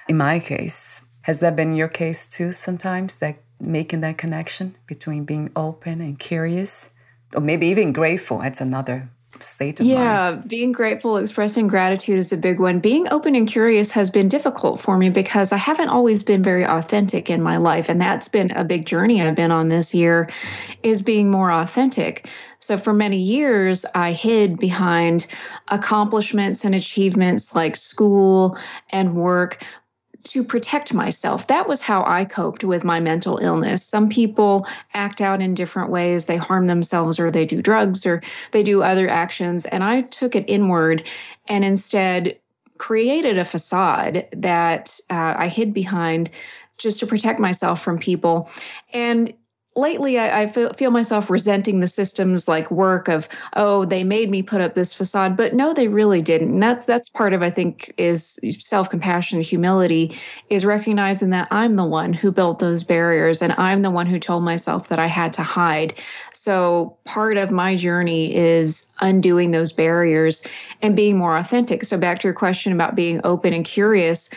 In 0.07 0.17
my 0.17 0.39
case, 0.39 1.01
has 1.23 1.39
that 1.39 1.55
been 1.55 1.75
your 1.75 1.87
case 1.87 2.27
too 2.27 2.51
sometimes, 2.51 3.15
that 3.17 3.37
making 3.59 4.01
that 4.01 4.17
connection 4.17 4.75
between 4.85 5.25
being 5.25 5.51
open 5.55 5.99
and 5.99 6.17
curious? 6.17 6.91
Or 7.33 7.41
maybe 7.41 7.67
even 7.67 7.91
grateful. 7.91 8.39
That's 8.39 8.61
another 8.61 9.09
state 9.43 9.79
of 9.79 9.85
yeah, 9.85 10.31
mind. 10.31 10.47
being 10.47 10.71
grateful, 10.71 11.17
expressing 11.17 11.67
gratitude 11.67 12.17
is 12.17 12.31
a 12.31 12.37
big 12.37 12.59
one. 12.59 12.79
Being 12.79 13.07
open 13.09 13.35
and 13.35 13.47
curious 13.47 13.91
has 13.91 14.09
been 14.09 14.29
difficult 14.29 14.79
for 14.79 14.97
me 14.97 15.09
because 15.09 15.51
I 15.51 15.57
haven't 15.57 15.89
always 15.89 16.23
been 16.23 16.43
very 16.43 16.65
authentic 16.65 17.29
in 17.29 17.41
my 17.41 17.57
life 17.57 17.89
and 17.89 17.99
that's 17.99 18.27
been 18.27 18.51
a 18.51 18.63
big 18.63 18.85
journey 18.85 19.21
I've 19.21 19.35
been 19.35 19.51
on 19.51 19.69
this 19.69 19.93
year 19.93 20.29
is 20.83 21.01
being 21.01 21.29
more 21.29 21.51
authentic. 21.51 22.27
So 22.59 22.77
for 22.77 22.93
many 22.93 23.17
years 23.17 23.85
I 23.93 24.11
hid 24.11 24.59
behind 24.59 25.27
accomplishments 25.67 26.65
and 26.65 26.75
achievements 26.75 27.55
like 27.55 27.75
school 27.75 28.57
and 28.89 29.15
work 29.15 29.63
to 30.31 30.43
protect 30.43 30.93
myself. 30.93 31.47
That 31.47 31.67
was 31.67 31.81
how 31.81 32.03
I 32.05 32.25
coped 32.25 32.63
with 32.63 32.83
my 32.83 32.99
mental 32.99 33.37
illness. 33.37 33.83
Some 33.83 34.09
people 34.09 34.67
act 34.93 35.21
out 35.21 35.41
in 35.41 35.55
different 35.55 35.89
ways. 35.89 36.25
They 36.25 36.37
harm 36.37 36.67
themselves 36.67 37.19
or 37.19 37.31
they 37.31 37.45
do 37.45 37.61
drugs 37.61 38.05
or 38.05 38.21
they 38.51 38.63
do 38.63 38.83
other 38.83 39.09
actions. 39.09 39.65
And 39.65 39.83
I 39.83 40.01
took 40.01 40.35
it 40.35 40.45
inward 40.47 41.03
and 41.47 41.63
instead 41.63 42.39
created 42.77 43.37
a 43.37 43.45
facade 43.45 44.27
that 44.33 44.99
uh, 45.09 45.35
I 45.37 45.47
hid 45.47 45.73
behind 45.73 46.29
just 46.77 46.99
to 46.99 47.07
protect 47.07 47.39
myself 47.39 47.81
from 47.81 47.97
people. 47.97 48.49
And 48.93 49.33
lately 49.77 50.17
I, 50.17 50.43
I, 50.43 50.51
feel, 50.51 50.73
feel 50.73 50.91
myself 50.91 51.29
resenting 51.29 51.79
the 51.79 51.87
systems 51.87 52.47
like 52.47 52.69
work 52.71 53.07
of 53.07 53.29
oh 53.53 53.85
they 53.85 54.03
made 54.03 54.29
me 54.29 54.41
put 54.41 54.61
up 54.61 54.73
this 54.73 54.93
facade 54.93 55.37
but 55.37 55.53
no 55.53 55.73
they 55.73 55.87
really 55.87 56.21
didn't. 56.21 56.49
And 56.49 56.63
that's 56.63 56.85
that's 56.85 57.09
part 57.09 57.33
of 57.33 57.41
i 57.41 57.49
think 57.49 57.93
is 57.97 58.39
self-compassion 58.59 59.37
and 59.37 59.45
humility 59.45 60.17
is 60.49 60.65
recognizing 60.65 61.29
that 61.29 61.47
i'm 61.51 61.75
the 61.75 61.85
one 61.85 62.13
who 62.13 62.31
built 62.31 62.59
those 62.59 62.83
barriers 62.83 63.41
and 63.41 63.53
i'm 63.53 63.81
the 63.81 63.91
one 63.91 64.07
who 64.07 64.19
told 64.19 64.43
myself 64.43 64.87
that 64.87 64.99
i 64.99 65.07
had 65.07 65.33
to 65.33 65.43
hide. 65.43 65.93
So 66.33 66.97
part 67.05 67.37
of 67.37 67.51
my 67.51 67.75
journey 67.75 68.35
is 68.35 68.87
undoing 68.99 69.51
those 69.51 69.71
barriers 69.71 70.43
and 70.81 70.95
being 70.95 71.17
more 71.17 71.37
authentic. 71.37 71.83
So 71.83 71.97
back 71.97 72.19
to 72.19 72.27
your 72.27 72.33
question 72.33 72.71
about 72.73 72.95
being 72.95 73.21
open 73.23 73.53
and 73.53 73.65
curious 73.65 74.29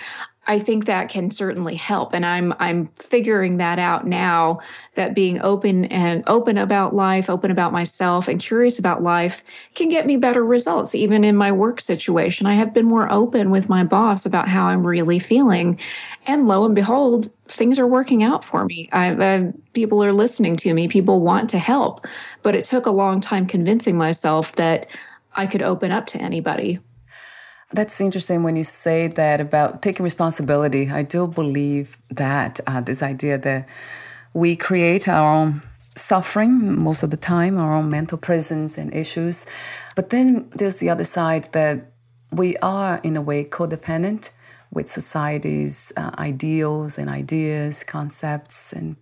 I 0.51 0.59
think 0.59 0.87
that 0.87 1.11
can 1.11 1.31
certainly 1.31 1.77
help 1.77 2.13
and 2.13 2.27
I'm 2.27 2.53
I'm 2.59 2.89
figuring 2.89 3.59
that 3.59 3.79
out 3.79 4.05
now 4.05 4.59
that 4.97 5.15
being 5.15 5.41
open 5.43 5.85
and 5.85 6.25
open 6.27 6.59
about 6.59 6.93
life, 6.93 7.31
open 7.31 7.53
about 7.53 7.73
myself 7.73 8.27
and 8.27 8.41
curious 8.41 8.81
about 8.81 9.01
life 9.01 9.45
can 9.77 9.91
get 9.91 10.07
me 10.07 10.17
better 10.17 10.45
results 10.45 10.97
even 10.97 11.23
in 11.23 11.37
my 11.37 11.53
work 11.53 11.81
situation. 11.81 12.49
I 12.49 12.55
have 12.55 12.75
been 12.75 12.87
more 12.87 13.09
open 13.13 13.53
with 13.53 13.69
my 13.69 13.85
boss 13.85 14.27
about 14.27 14.49
how 14.49 14.65
I'm 14.65 14.85
really 14.85 15.21
feeling 15.21 15.79
and 16.27 16.49
lo 16.49 16.65
and 16.65 16.75
behold, 16.75 17.31
things 17.45 17.79
are 17.79 17.87
working 17.87 18.25
out 18.25 18.45
for 18.45 18.65
me. 18.65 18.89
I, 18.91 19.13
I 19.13 19.53
people 19.73 20.03
are 20.03 20.13
listening 20.13 20.57
to 20.57 20.75
me, 20.75 20.89
people 20.89 21.21
want 21.21 21.51
to 21.51 21.61
help, 21.61 22.09
but 22.43 22.57
it 22.57 22.65
took 22.65 22.87
a 22.87 22.91
long 22.91 23.21
time 23.21 23.47
convincing 23.47 23.97
myself 23.97 24.57
that 24.57 24.89
I 25.37 25.47
could 25.47 25.63
open 25.63 25.93
up 25.93 26.09
to 26.09 26.19
anybody. 26.19 26.81
That's 27.73 28.01
interesting 28.01 28.43
when 28.43 28.57
you 28.57 28.65
say 28.65 29.07
that 29.07 29.41
about 29.41 29.81
taking 29.81 30.03
responsibility. 30.03 30.91
I 30.91 31.05
do 31.05 31.29
believe 31.29 31.99
that 32.11 32.59
uh, 32.67 32.81
this 32.81 33.01
idea 33.01 33.39
that 33.39 33.69
we 34.35 34.57
create 34.57 35.07
our 35.07 35.37
own 35.37 35.63
suffering 35.95 36.81
most 36.81 37.05
of 37.05 37.11
the 37.11 37.17
time, 37.17 37.59
our 37.59 37.77
own 37.77 37.89
mental 37.89 38.19
prisons 38.19 38.77
and 38.77 38.93
issues. 38.93 39.47
But 39.95 40.11
then 40.11 40.49
there's 40.51 40.77
the 40.77 40.91
other 40.91 41.05
side 41.05 41.45
that 41.53 41.93
we 42.33 42.57
are, 42.57 43.01
in 43.05 43.17
a 43.17 43.23
way, 43.23 43.45
codependent 43.45 44.31
with 44.73 44.89
society's 44.89 45.93
uh, 45.97 46.11
ideals 46.19 46.99
and 46.99 47.09
ideas, 47.09 47.85
concepts. 47.85 48.73
And 48.73 48.97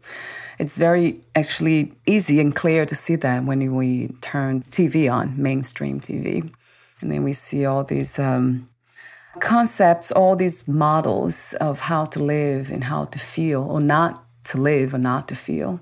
it's 0.58 0.76
very 0.76 1.20
actually 1.34 1.92
easy 2.06 2.38
and 2.40 2.54
clear 2.54 2.84
to 2.84 2.94
see 2.94 3.16
that 3.16 3.44
when 3.44 3.74
we 3.74 4.08
turn 4.20 4.62
TV 4.64 5.10
on, 5.10 5.40
mainstream 5.40 6.00
TV. 6.00 6.50
And 7.00 7.10
then 7.10 7.22
we 7.22 7.32
see 7.32 7.64
all 7.64 7.84
these 7.84 8.18
um, 8.18 8.68
concepts, 9.40 10.10
all 10.10 10.36
these 10.36 10.66
models 10.66 11.54
of 11.60 11.80
how 11.80 12.04
to 12.06 12.18
live 12.18 12.70
and 12.70 12.84
how 12.84 13.06
to 13.06 13.18
feel, 13.18 13.62
or 13.62 13.80
not 13.80 14.24
to 14.44 14.58
live 14.58 14.94
or 14.94 14.98
not 14.98 15.28
to 15.28 15.34
feel. 15.34 15.80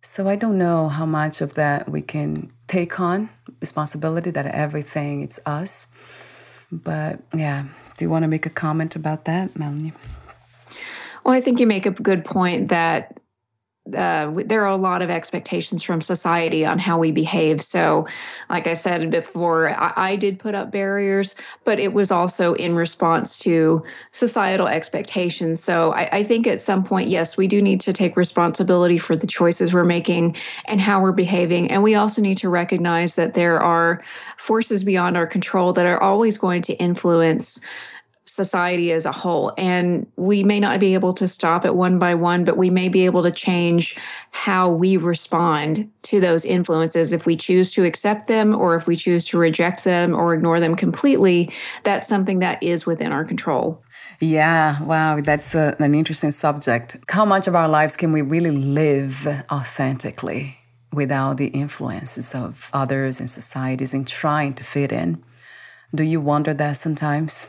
So 0.00 0.28
I 0.28 0.36
don't 0.36 0.58
know 0.58 0.88
how 0.88 1.06
much 1.06 1.40
of 1.40 1.54
that 1.54 1.88
we 1.88 2.02
can 2.02 2.52
take 2.66 2.98
on 2.98 3.28
responsibility 3.60 4.30
that 4.30 4.46
everything 4.46 5.22
it's 5.22 5.38
us. 5.46 5.86
But 6.70 7.20
yeah, 7.34 7.66
do 7.96 8.04
you 8.04 8.10
want 8.10 8.24
to 8.24 8.28
make 8.28 8.46
a 8.46 8.50
comment 8.50 8.96
about 8.96 9.26
that, 9.26 9.56
Melanie? 9.58 9.92
Well, 11.24 11.34
I 11.34 11.40
think 11.40 11.60
you 11.60 11.66
make 11.66 11.86
a 11.86 11.90
good 11.90 12.24
point 12.24 12.68
that 12.68 13.20
uh, 13.96 14.32
there 14.46 14.62
are 14.62 14.70
a 14.70 14.76
lot 14.76 15.02
of 15.02 15.10
expectations 15.10 15.82
from 15.82 16.00
society 16.00 16.64
on 16.64 16.78
how 16.78 16.98
we 16.98 17.10
behave. 17.10 17.60
So, 17.60 18.06
like 18.48 18.68
I 18.68 18.74
said 18.74 19.10
before, 19.10 19.70
I, 19.76 19.92
I, 20.12 20.16
did 20.16 20.38
put 20.38 20.54
up 20.54 20.70
barriers, 20.70 21.34
but 21.64 21.80
it 21.80 21.92
was 21.92 22.12
also 22.12 22.54
in 22.54 22.76
response 22.76 23.40
to 23.40 23.82
societal 24.12 24.68
expectations. 24.68 25.60
So, 25.60 25.92
I, 25.94 26.18
I 26.18 26.22
think 26.22 26.46
at 26.46 26.60
some 26.60 26.84
point, 26.84 27.08
yes, 27.08 27.36
we 27.36 27.48
do 27.48 27.60
need 27.60 27.80
to 27.80 27.92
take 27.92 28.16
responsibility 28.16 28.98
for 28.98 29.16
the 29.16 29.26
choices 29.26 29.74
we're 29.74 29.82
making 29.82 30.36
and 30.66 30.80
how 30.80 31.02
we're 31.02 31.10
behaving. 31.10 31.68
And 31.68 31.82
we 31.82 31.96
also 31.96 32.22
need 32.22 32.38
to 32.38 32.48
recognize 32.48 33.16
that 33.16 33.34
there 33.34 33.60
are 33.60 34.04
forces 34.36 34.84
beyond 34.84 35.16
our 35.16 35.26
control 35.26 35.72
that 35.72 35.86
are 35.86 36.00
always 36.00 36.38
going 36.38 36.62
to 36.62 36.74
influence 36.74 37.58
society 38.24 38.92
as 38.92 39.04
a 39.04 39.12
whole. 39.12 39.52
And 39.58 40.06
we 40.16 40.44
may 40.44 40.60
not 40.60 40.78
be 40.80 40.94
able 40.94 41.12
to 41.14 41.26
stop 41.26 41.64
it 41.64 41.74
one 41.74 41.98
by 41.98 42.14
one, 42.14 42.44
but 42.44 42.56
we 42.56 42.70
may 42.70 42.88
be 42.88 43.04
able 43.04 43.22
to 43.24 43.30
change 43.30 43.96
how 44.30 44.70
we 44.70 44.96
respond 44.96 45.90
to 46.02 46.20
those 46.20 46.44
influences. 46.44 47.12
If 47.12 47.26
we 47.26 47.36
choose 47.36 47.72
to 47.72 47.84
accept 47.84 48.28
them 48.28 48.54
or 48.54 48.76
if 48.76 48.86
we 48.86 48.96
choose 48.96 49.26
to 49.26 49.38
reject 49.38 49.84
them 49.84 50.14
or 50.14 50.34
ignore 50.34 50.60
them 50.60 50.76
completely, 50.76 51.52
that's 51.82 52.08
something 52.08 52.38
that 52.38 52.62
is 52.62 52.86
within 52.86 53.12
our 53.12 53.24
control. 53.24 53.82
Yeah, 54.20 54.80
wow, 54.84 55.20
that's 55.20 55.54
a, 55.54 55.76
an 55.80 55.94
interesting 55.94 56.30
subject. 56.30 56.96
How 57.08 57.24
much 57.24 57.48
of 57.48 57.56
our 57.56 57.68
lives 57.68 57.96
can 57.96 58.12
we 58.12 58.22
really 58.22 58.52
live 58.52 59.26
authentically 59.50 60.56
without 60.92 61.38
the 61.38 61.46
influences 61.46 62.34
of 62.34 62.70
others 62.72 63.18
and 63.18 63.28
societies 63.28 63.92
and 63.92 64.06
trying 64.06 64.54
to 64.54 64.64
fit 64.64 64.92
in? 64.92 65.22
Do 65.92 66.04
you 66.04 66.20
wonder 66.20 66.54
that 66.54 66.76
sometimes? 66.76 67.48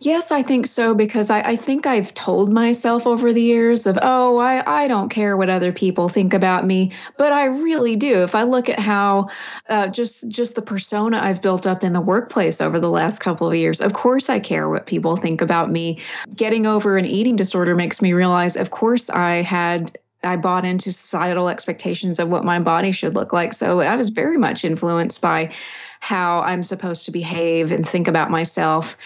Yes, 0.00 0.30
I 0.30 0.42
think 0.42 0.66
so 0.66 0.94
because 0.94 1.30
I, 1.30 1.40
I, 1.40 1.56
think 1.56 1.86
I've 1.86 2.12
told 2.12 2.52
myself 2.52 3.06
over 3.06 3.32
the 3.32 3.40
years 3.40 3.86
of, 3.86 3.98
oh, 4.02 4.36
I, 4.36 4.84
I 4.84 4.88
don't 4.88 5.08
care 5.08 5.36
what 5.36 5.48
other 5.48 5.72
people 5.72 6.10
think 6.10 6.34
about 6.34 6.66
me, 6.66 6.92
but 7.16 7.32
I 7.32 7.46
really 7.46 7.96
do. 7.96 8.22
If 8.22 8.34
I 8.34 8.42
look 8.42 8.68
at 8.68 8.78
how 8.78 9.30
uh, 9.70 9.88
just 9.88 10.28
just 10.28 10.54
the 10.54 10.62
persona 10.62 11.18
I've 11.18 11.40
built 11.40 11.66
up 11.66 11.82
in 11.82 11.94
the 11.94 12.00
workplace 12.00 12.60
over 12.60 12.78
the 12.78 12.90
last 12.90 13.20
couple 13.20 13.48
of 13.48 13.56
years, 13.56 13.80
of 13.80 13.94
course 13.94 14.28
I 14.28 14.38
care 14.38 14.68
what 14.68 14.86
people 14.86 15.16
think 15.16 15.40
about 15.40 15.70
me. 15.70 15.98
Getting 16.34 16.66
over 16.66 16.98
an 16.98 17.06
eating 17.06 17.36
disorder 17.36 17.74
makes 17.74 18.02
me 18.02 18.12
realize, 18.12 18.56
of 18.56 18.70
course, 18.70 19.08
I 19.08 19.42
had 19.42 19.98
I 20.22 20.36
bought 20.36 20.64
into 20.64 20.92
societal 20.92 21.48
expectations 21.48 22.18
of 22.18 22.28
what 22.28 22.44
my 22.44 22.58
body 22.58 22.92
should 22.92 23.14
look 23.14 23.32
like. 23.32 23.54
So 23.54 23.80
I 23.80 23.96
was 23.96 24.10
very 24.10 24.36
much 24.36 24.64
influenced 24.64 25.20
by 25.20 25.52
how 26.00 26.40
I'm 26.40 26.62
supposed 26.62 27.04
to 27.06 27.10
behave 27.10 27.72
and 27.72 27.88
think 27.88 28.08
about 28.08 28.30
myself 28.30 28.96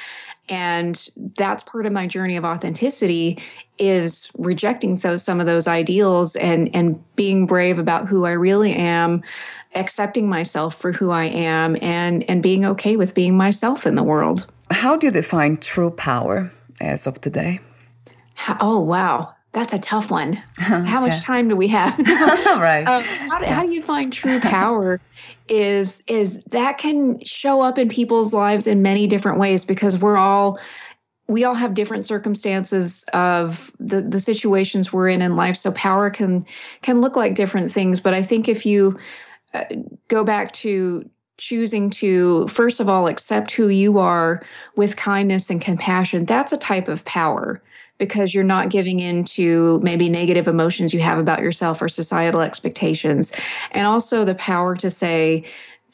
and 0.50 1.08
that's 1.36 1.62
part 1.62 1.86
of 1.86 1.92
my 1.92 2.06
journey 2.06 2.36
of 2.36 2.44
authenticity 2.44 3.40
is 3.78 4.30
rejecting 4.36 4.98
so 4.98 5.16
some 5.16 5.40
of 5.40 5.46
those 5.46 5.66
ideals 5.66 6.36
and 6.36 6.74
and 6.74 7.02
being 7.16 7.46
brave 7.46 7.78
about 7.78 8.08
who 8.08 8.26
I 8.26 8.32
really 8.32 8.74
am 8.74 9.22
accepting 9.74 10.28
myself 10.28 10.74
for 10.74 10.92
who 10.92 11.10
I 11.10 11.26
am 11.26 11.76
and 11.80 12.28
and 12.28 12.42
being 12.42 12.64
okay 12.66 12.96
with 12.96 13.14
being 13.14 13.36
myself 13.36 13.86
in 13.86 13.94
the 13.94 14.02
world. 14.02 14.46
How 14.70 14.96
do 14.96 15.06
you 15.06 15.12
define 15.12 15.56
true 15.56 15.90
power 15.90 16.50
as 16.80 17.06
of 17.06 17.20
today? 17.20 17.60
oh 18.60 18.80
wow 18.80 19.34
that's 19.52 19.72
a 19.72 19.78
tough 19.78 20.10
one. 20.10 20.34
How 20.58 21.00
much 21.00 21.12
yeah. 21.12 21.20
time 21.20 21.48
do 21.48 21.56
we 21.56 21.68
have? 21.68 21.98
right. 22.08 22.84
Um, 22.84 23.02
how, 23.02 23.38
do, 23.38 23.44
yeah. 23.44 23.54
how 23.54 23.62
do 23.62 23.70
you 23.70 23.82
find 23.82 24.12
true 24.12 24.40
power? 24.40 25.00
is 25.48 26.00
is 26.06 26.44
that 26.44 26.78
can 26.78 27.20
show 27.24 27.60
up 27.60 27.76
in 27.76 27.88
people's 27.88 28.32
lives 28.32 28.68
in 28.68 28.82
many 28.82 29.08
different 29.08 29.38
ways 29.38 29.64
because 29.64 29.98
we're 29.98 30.16
all 30.16 30.60
we 31.26 31.44
all 31.44 31.54
have 31.54 31.74
different 31.74 32.06
circumstances 32.06 33.04
of 33.12 33.72
the 33.80 34.00
the 34.00 34.20
situations 34.20 34.92
we're 34.92 35.08
in 35.08 35.20
in 35.20 35.34
life. 35.36 35.56
So 35.56 35.72
power 35.72 36.08
can 36.08 36.46
can 36.82 37.00
look 37.00 37.16
like 37.16 37.34
different 37.34 37.72
things. 37.72 38.00
But 38.00 38.14
I 38.14 38.22
think 38.22 38.48
if 38.48 38.64
you 38.64 38.98
uh, 39.52 39.64
go 40.06 40.22
back 40.22 40.52
to 40.52 41.08
choosing 41.36 41.90
to 41.90 42.46
first 42.46 42.78
of 42.78 42.88
all 42.88 43.08
accept 43.08 43.50
who 43.50 43.68
you 43.68 43.98
are 43.98 44.46
with 44.76 44.96
kindness 44.96 45.50
and 45.50 45.60
compassion, 45.60 46.26
that's 46.26 46.52
a 46.52 46.58
type 46.58 46.86
of 46.86 47.04
power 47.04 47.60
because 48.00 48.34
you're 48.34 48.42
not 48.42 48.70
giving 48.70 48.98
in 48.98 49.22
to 49.22 49.78
maybe 49.84 50.08
negative 50.08 50.48
emotions 50.48 50.92
you 50.92 51.00
have 51.00 51.18
about 51.18 51.40
yourself 51.40 51.80
or 51.80 51.88
societal 51.88 52.40
expectations. 52.40 53.32
And 53.70 53.86
also 53.86 54.24
the 54.24 54.34
power 54.34 54.74
to 54.76 54.90
say, 54.90 55.44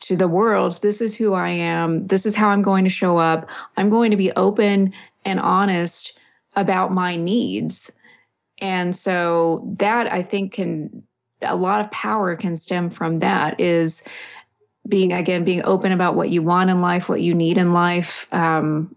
to 0.00 0.16
the 0.16 0.28
world 0.28 0.78
this 0.82 1.00
is 1.00 1.14
who 1.14 1.34
I 1.34 1.48
am, 1.48 2.06
this 2.06 2.26
is 2.26 2.34
how 2.34 2.48
I'm 2.48 2.62
going 2.62 2.84
to 2.84 2.90
show 2.90 3.18
up. 3.18 3.48
I'm 3.76 3.90
going 3.90 4.10
to 4.10 4.16
be 4.16 4.32
open 4.32 4.92
and 5.24 5.40
honest 5.40 6.18
about 6.54 6.92
my 6.92 7.16
needs. 7.16 7.90
And 8.58 8.94
so 8.94 9.74
that 9.78 10.12
I 10.12 10.22
think 10.22 10.54
can 10.54 11.02
a 11.42 11.56
lot 11.56 11.80
of 11.80 11.90
power 11.90 12.34
can 12.36 12.56
stem 12.56 12.88
from 12.88 13.18
that 13.18 13.60
is 13.60 14.02
being 14.88 15.12
again 15.12 15.44
being 15.44 15.64
open 15.64 15.92
about 15.92 16.14
what 16.14 16.30
you 16.30 16.42
want 16.42 16.70
in 16.70 16.80
life, 16.80 17.08
what 17.08 17.20
you 17.20 17.34
need 17.34 17.58
in 17.58 17.72
life, 17.72 18.26
um, 18.32 18.95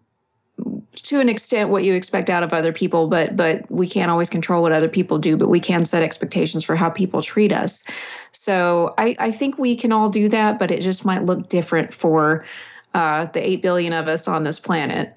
to 0.93 1.19
an 1.19 1.29
extent 1.29 1.69
what 1.69 1.83
you 1.83 1.93
expect 1.93 2.29
out 2.29 2.43
of 2.43 2.53
other 2.53 2.73
people 2.73 3.07
but 3.07 3.35
but 3.35 3.69
we 3.71 3.87
can't 3.87 4.11
always 4.11 4.29
control 4.29 4.61
what 4.61 4.71
other 4.71 4.89
people 4.89 5.17
do 5.17 5.37
but 5.37 5.49
we 5.49 5.59
can 5.59 5.85
set 5.85 6.03
expectations 6.03 6.63
for 6.63 6.75
how 6.75 6.89
people 6.89 7.21
treat 7.21 7.51
us. 7.51 7.83
So 8.31 8.93
i 8.97 9.15
i 9.19 9.31
think 9.31 9.57
we 9.57 9.75
can 9.75 9.91
all 9.91 10.09
do 10.09 10.29
that 10.29 10.59
but 10.59 10.71
it 10.71 10.81
just 10.81 11.05
might 11.05 11.25
look 11.25 11.49
different 11.49 11.93
for 11.93 12.45
uh, 12.93 13.25
the 13.25 13.47
8 13.47 13.61
billion 13.61 13.93
of 13.93 14.07
us 14.07 14.27
on 14.27 14.43
this 14.43 14.59
planet. 14.59 15.15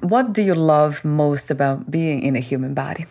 What 0.00 0.32
do 0.32 0.42
you 0.42 0.54
love 0.54 1.04
most 1.04 1.50
about 1.50 1.88
being 1.88 2.22
in 2.22 2.34
a 2.34 2.40
human 2.40 2.74
body? 2.74 3.06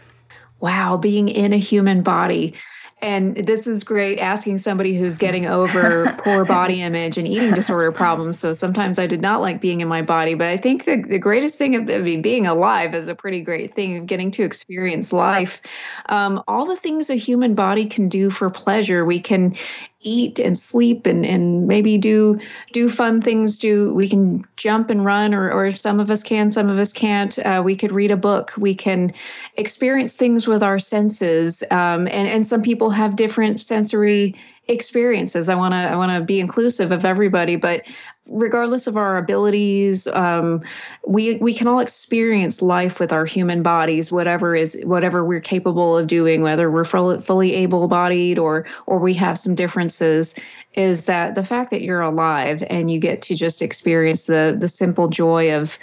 Wow 0.60 0.98
being 0.98 1.30
in 1.30 1.54
a 1.54 1.58
human 1.58 2.04
body 2.04 2.56
and 3.02 3.36
this 3.36 3.66
is 3.66 3.84
great 3.84 4.20
asking 4.20 4.58
somebody 4.58 4.98
who's 4.98 5.18
getting 5.18 5.46
over 5.46 6.14
poor 6.20 6.44
body 6.44 6.82
image 6.82 7.18
and 7.18 7.28
eating 7.28 7.54
disorder 7.54 7.92
problems. 7.92 8.40
So 8.40 8.54
sometimes 8.54 9.00
I 9.00 9.08
did 9.08 9.22
not 9.22 9.42
like 9.42 9.62
being 9.62 9.82
in 9.82 9.88
my 9.88 10.02
body, 10.02 10.34
but 10.34 10.48
I 10.48 10.58
think 10.58 10.86
the, 10.86 11.02
the 11.02 11.20
greatest 11.20 11.58
thing 11.58 11.76
of 11.76 11.90
I 11.90 12.00
mean, 12.00 12.22
being 12.22 12.46
alive 12.46 12.94
is 12.94 13.08
a 13.08 13.16
pretty 13.16 13.42
great 13.42 13.74
thing, 13.76 14.06
getting 14.06 14.32
to 14.32 14.44
experience 14.44 15.14
life. 15.14 15.62
Um, 16.08 16.44
all 16.48 16.66
the 16.66 16.76
things 16.76 17.10
a 17.10 17.16
human 17.16 17.56
body 17.56 17.86
can 17.86 18.10
do 18.10 18.30
for 18.30 18.50
pleasure, 18.50 19.06
we 19.06 19.22
can 19.22 19.56
eat 20.02 20.40
and 20.40 20.58
sleep 20.58 21.06
and, 21.06 21.26
and 21.26 21.68
maybe 21.68 21.98
do 21.98 22.40
do 22.72 22.88
fun 22.88 23.22
things 23.22 23.60
do 23.60 23.94
we 23.94 24.08
can 24.08 24.46
jump 24.56 24.90
and 24.90 25.04
run 25.04 25.34
or, 25.34 25.52
or 25.52 25.72
some 25.72 26.00
of 26.00 26.10
us 26.10 26.24
can 26.24 26.52
some 26.52 26.70
of 26.70 26.78
us 26.78 26.94
can't. 26.94 27.38
Uh, 27.40 27.62
we 27.64 27.76
could 27.76 27.92
read 27.92 28.12
a 28.12 28.18
book. 28.18 28.54
We 28.58 28.76
can 28.76 29.14
experience 29.56 30.16
things 30.16 30.48
with 30.48 30.64
our 30.64 30.80
senses. 30.80 31.64
Um, 31.72 32.08
and 32.08 32.28
and 32.28 32.46
some 32.46 32.62
people 32.62 32.90
have 32.90 33.16
different 33.16 33.60
sensory 33.60 34.36
experiences. 34.68 35.50
I 35.50 35.56
want 35.56 35.74
to 35.74 35.78
i 35.78 35.96
want 35.96 36.12
to 36.12 36.24
be 36.24 36.40
inclusive 36.40 36.92
of 36.92 37.04
everybody 37.04 37.56
but 37.56 37.84
regardless 38.30 38.88
of 38.88 38.96
our 38.96 39.18
abilities 39.18 40.08
um, 40.08 40.62
we 41.06 41.38
we 41.38 41.54
can 41.54 41.68
all 41.68 41.80
experience 41.80 42.62
life 42.62 43.00
with 43.00 43.12
our 43.12 43.26
human 43.26 43.64
bodies 43.64 44.12
whatever 44.12 44.56
is 44.56 44.80
whatever 44.84 45.26
we're 45.26 45.40
capable 45.40 45.98
of 45.98 46.08
doing 46.08 46.42
whether 46.42 46.70
we're 46.70 46.84
fully, 46.84 47.54
able-bodied 47.54 48.38
or 48.38 48.66
or 48.86 49.00
we 49.00 49.14
have 49.14 49.38
some 49.38 49.56
differences 49.56 50.36
is 50.74 51.06
that 51.06 51.36
the 51.36 51.44
fact 51.44 51.72
that 51.72 51.82
you're 51.82 52.02
alive 52.02 52.64
and 52.70 52.92
you 52.92 53.00
get 53.00 53.22
to 53.22 53.36
just 53.36 53.62
experience 53.62 54.26
the 54.26 54.56
the 54.60 54.68
simple 54.68 55.08
joy 55.08 55.54
of 55.54 55.80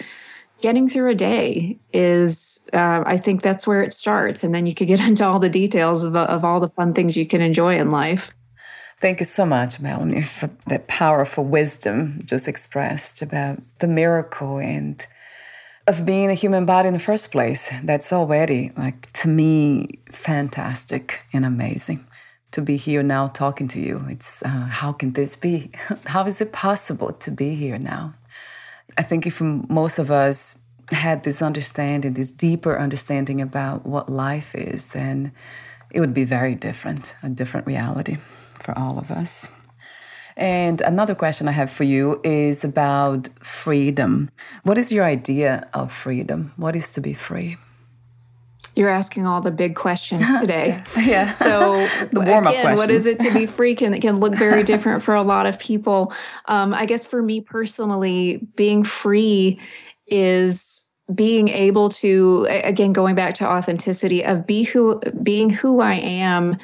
getting 0.61 0.89
through 0.89 1.11
a 1.11 1.15
day 1.15 1.79
is 1.93 2.67
uh, 2.73 3.03
i 3.07 3.17
think 3.17 3.43
that's 3.43 3.67
where 3.67 3.83
it 3.83 3.93
starts. 3.93 4.43
And 4.43 4.55
then 4.55 4.67
you 4.67 4.75
could 4.75 4.89
get 4.89 5.01
into 5.09 5.25
all 5.25 5.39
the 5.39 5.49
details 5.49 6.05
of, 6.05 6.15
of 6.17 6.45
all 6.45 6.61
the 6.61 6.69
fun 6.69 6.95
things 6.95 7.17
you 7.17 7.27
can 7.27 7.41
enjoy 7.41 7.79
in 7.79 7.91
life 7.91 8.33
Thank 8.99 9.21
you 9.21 9.27
so 9.27 9.45
much, 9.45 9.79
Melanie, 9.79 10.23
for 10.23 10.49
that 10.69 10.89
powerful 10.89 11.45
wisdom 11.45 12.23
just 12.25 12.49
expressed 12.49 13.21
about 13.21 13.59
the 13.79 13.87
miracle 13.87 14.57
and 14.57 15.07
of 15.87 16.07
being 16.07 16.31
a 16.31 16.35
human 16.35 16.65
body 16.65 16.89
in 16.89 16.95
the 16.95 17.01
first 17.01 17.31
place. 17.31 17.71
That's 17.83 18.11
already, 18.11 18.73
like, 18.75 19.13
to 19.21 19.29
me, 19.29 19.99
fantastic 20.11 21.21
and 21.35 21.45
amazing 21.45 22.07
to 22.53 22.63
be 22.63 22.79
here 22.79 23.03
now 23.03 23.29
talking 23.29 23.69
to 23.69 23.81
you. 23.81 24.03
It's 24.09 24.43
uh, 24.43 24.49
how 24.49 24.93
can 24.93 25.13
this 25.13 25.37
be? 25.37 25.71
how 26.07 26.25
is 26.25 26.41
it 26.41 26.53
possible 26.53 27.13
to 27.13 27.31
be 27.31 27.55
here 27.55 27.77
now? 27.77 28.15
I 28.97 29.03
think 29.03 29.27
if 29.27 29.43
most 29.43 29.99
of 29.99 30.11
us 30.11 30.59
had 30.91 31.23
this 31.23 31.43
understanding, 31.43 32.15
this 32.15 32.33
deeper 32.33 32.79
understanding 32.79 33.43
about 33.43 33.85
what 33.85 34.09
life 34.09 34.55
is, 34.55 34.89
then 34.89 35.33
it 35.91 36.01
would 36.01 36.15
be 36.15 36.25
very 36.25 36.55
different, 36.55 37.15
a 37.23 37.29
different 37.29 37.67
reality 37.67 38.17
for 38.63 38.77
all 38.79 38.99
of 38.99 39.11
us. 39.11 39.49
And 40.37 40.83
another 40.83 41.15
question 41.15 41.49
I 41.49 41.53
have 41.53 41.71
for 41.71 41.85
you 41.85 42.21
is 42.23 42.63
about 42.63 43.29
freedom. 43.41 44.31
What 44.65 44.77
is 44.77 44.93
your 44.93 45.05
idea 45.05 45.67
of 45.73 45.91
freedom? 45.91 46.53
What 46.57 46.77
is 46.77 46.91
to 46.91 47.01
be 47.01 47.15
free? 47.15 47.57
You're 48.75 48.91
asking 48.91 49.27
all 49.27 49.41
the 49.41 49.51
big 49.51 49.75
questions 49.75 50.23
today. 50.41 50.83
yeah. 50.99 51.33
So 51.33 51.75
the 52.13 52.21
warm 52.21 52.47
up 52.47 52.55
questions. 52.55 52.77
What 52.79 52.91
is 52.91 53.07
it 53.07 53.19
to 53.21 53.33
be 53.33 53.47
free? 53.59 53.75
Can 53.75 53.95
it 53.95 54.01
can 54.01 54.21
look 54.21 54.35
very 54.35 54.63
different 54.63 55.03
for 55.03 55.15
a 55.15 55.23
lot 55.23 55.47
of 55.47 55.59
people. 55.59 56.13
Um, 56.45 56.75
I 56.75 56.85
guess 56.85 57.07
for 57.07 57.23
me 57.23 57.41
personally, 57.41 58.47
being 58.55 58.85
free 58.85 59.59
is 60.07 60.87
being 61.15 61.49
able 61.49 61.89
to 61.89 62.47
again 62.51 62.93
going 62.93 63.15
back 63.15 63.35
to 63.37 63.47
authenticity 63.47 64.25
of 64.25 64.47
be 64.47 64.65
who 64.65 65.01
being 65.23 65.49
who 65.49 65.81
I 65.81 65.95
am 65.95 66.59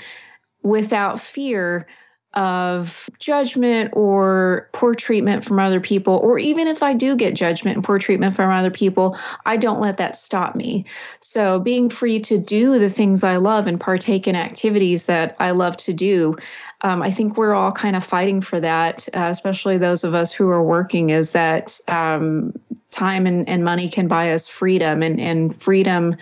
without 0.63 1.21
fear 1.21 1.87
of 2.35 3.11
judgment 3.19 3.91
or 3.93 4.71
poor 4.73 4.95
treatment 4.95 5.45
from 5.45 5.59
other 5.59 5.81
people, 5.81 6.19
or 6.23 6.39
even 6.39 6.67
if 6.67 6.83
I 6.83 6.95
do 6.95 7.15
get 7.15 7.35
judgment 7.35 7.77
and 7.77 7.85
poor 7.85 7.99
treatment 7.99 8.37
from 8.37 8.51
other 8.51 8.71
people, 8.71 9.19
I 9.45 9.59
don't 9.59 9.81
let 9.81 9.99
that 9.99 10.17
stop 10.17 10.55
me. 10.55 10.87
So, 11.21 11.61
being 11.61 11.91
free 11.91 12.21
to 12.21 12.39
do 12.39 12.79
the 12.79 12.89
things 12.89 13.23
I 13.23 13.37
love 13.37 13.67
and 13.67 13.79
partake 13.79 14.27
in 14.27 14.35
activities 14.35 15.07
that 15.07 15.37
I 15.41 15.51
love 15.51 15.77
to 15.79 15.93
do, 15.93 16.37
um, 16.81 17.03
I 17.03 17.11
think 17.11 17.37
we're 17.37 17.55
all 17.55 17.73
kind 17.73 17.97
of 17.97 18.05
fighting 18.05 18.41
for 18.41 18.59
that, 18.61 19.09
uh, 19.15 19.29
especially 19.31 19.77
those 19.77 20.03
of 20.03 20.15
us 20.15 20.33
who 20.33 20.49
are 20.49 20.63
working, 20.63 21.11
is 21.11 21.33
that 21.33 21.79
um, 21.87 22.55
time 22.91 23.27
and, 23.27 23.47
and 23.49 23.63
money 23.63 23.91
can 23.91 24.09
buy 24.09 24.33
us 24.33 24.49
freedom, 24.49 25.03
and, 25.03 25.21
and 25.21 25.61
freedom 25.61 26.17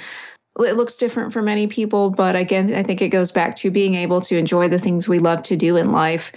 it 0.62 0.76
looks 0.76 0.96
different 0.96 1.32
for 1.32 1.42
many 1.42 1.66
people, 1.66 2.10
but 2.10 2.36
again, 2.36 2.74
I 2.74 2.82
think 2.82 3.02
it 3.02 3.08
goes 3.08 3.30
back 3.30 3.56
to 3.56 3.70
being 3.70 3.94
able 3.94 4.20
to 4.22 4.36
enjoy 4.36 4.68
the 4.68 4.78
things 4.78 5.08
we 5.08 5.18
love 5.18 5.42
to 5.44 5.56
do 5.56 5.76
in 5.76 5.92
life. 5.92 6.32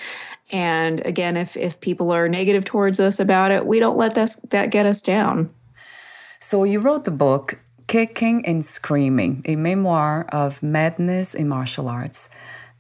And 0.52 1.06
again, 1.06 1.38
if 1.38 1.58
if 1.58 1.80
people 1.80 2.12
are 2.12 2.30
negative 2.30 2.66
towards 2.66 3.00
us 3.00 3.20
about 3.20 3.52
it, 3.52 3.66
we 3.66 3.80
don't 3.80 3.98
let 3.98 4.16
that 4.16 4.36
that 4.50 4.70
get 4.70 4.86
us 4.86 5.02
down. 5.02 5.50
So 6.40 6.64
you 6.64 6.80
wrote 6.80 7.06
the 7.06 7.12
book 7.12 7.60
Kicking 7.88 8.46
and 8.46 8.64
Screaming, 8.64 9.42
a 9.46 9.56
memoir 9.56 10.26
of 10.30 10.62
madness 10.62 11.34
in 11.34 11.48
martial 11.48 11.88
arts. 11.88 12.30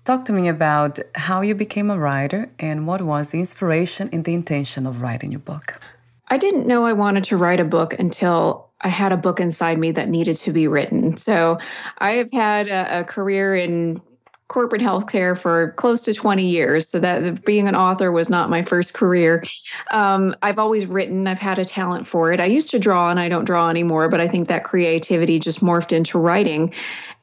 Talk 0.03 0.25
to 0.25 0.33
me 0.33 0.49
about 0.49 0.99
how 1.15 1.41
you 1.41 1.55
became 1.55 1.89
a 1.89 1.97
writer 1.97 2.51
and 2.59 2.85
what 2.85 3.01
was 3.01 3.29
the 3.29 3.39
inspiration 3.39 4.09
and 4.11 4.25
the 4.25 4.33
intention 4.33 4.85
of 4.85 5.01
writing 5.01 5.31
your 5.31 5.39
book. 5.39 5.79
I 6.27 6.37
didn't 6.37 6.67
know 6.67 6.85
I 6.85 6.93
wanted 6.93 7.23
to 7.25 7.37
write 7.37 7.61
a 7.61 7.65
book 7.65 7.97
until 7.97 8.69
I 8.83 8.89
had 8.89 9.11
a 9.11 9.17
book 9.17 9.39
inside 9.39 9.77
me 9.77 9.91
that 9.91 10.09
needed 10.09 10.35
to 10.37 10.51
be 10.51 10.67
written. 10.67 11.17
So 11.17 11.57
I 11.99 12.11
have 12.13 12.31
had 12.31 12.67
a, 12.67 12.99
a 12.99 13.03
career 13.03 13.55
in 13.55 14.01
corporate 14.49 14.81
healthcare 14.81 15.35
for 15.35 15.71
close 15.77 16.03
to 16.03 16.13
20 16.13 16.45
years. 16.45 16.87
So 16.87 16.99
that 16.99 17.43
being 17.43 17.67
an 17.67 17.75
author 17.75 18.11
was 18.11 18.29
not 18.29 18.51
my 18.51 18.61
first 18.63 18.93
career. 18.93 19.43
Um, 19.89 20.35
I've 20.43 20.59
always 20.59 20.85
written, 20.85 21.25
I've 21.27 21.39
had 21.39 21.57
a 21.57 21.65
talent 21.65 22.05
for 22.05 22.31
it. 22.31 22.39
I 22.39 22.45
used 22.45 22.69
to 22.69 22.79
draw 22.79 23.09
and 23.09 23.19
I 23.19 23.29
don't 23.29 23.45
draw 23.45 23.69
anymore, 23.69 24.09
but 24.09 24.19
I 24.19 24.27
think 24.27 24.49
that 24.49 24.63
creativity 24.63 25.39
just 25.39 25.61
morphed 25.61 25.91
into 25.91 26.19
writing. 26.19 26.71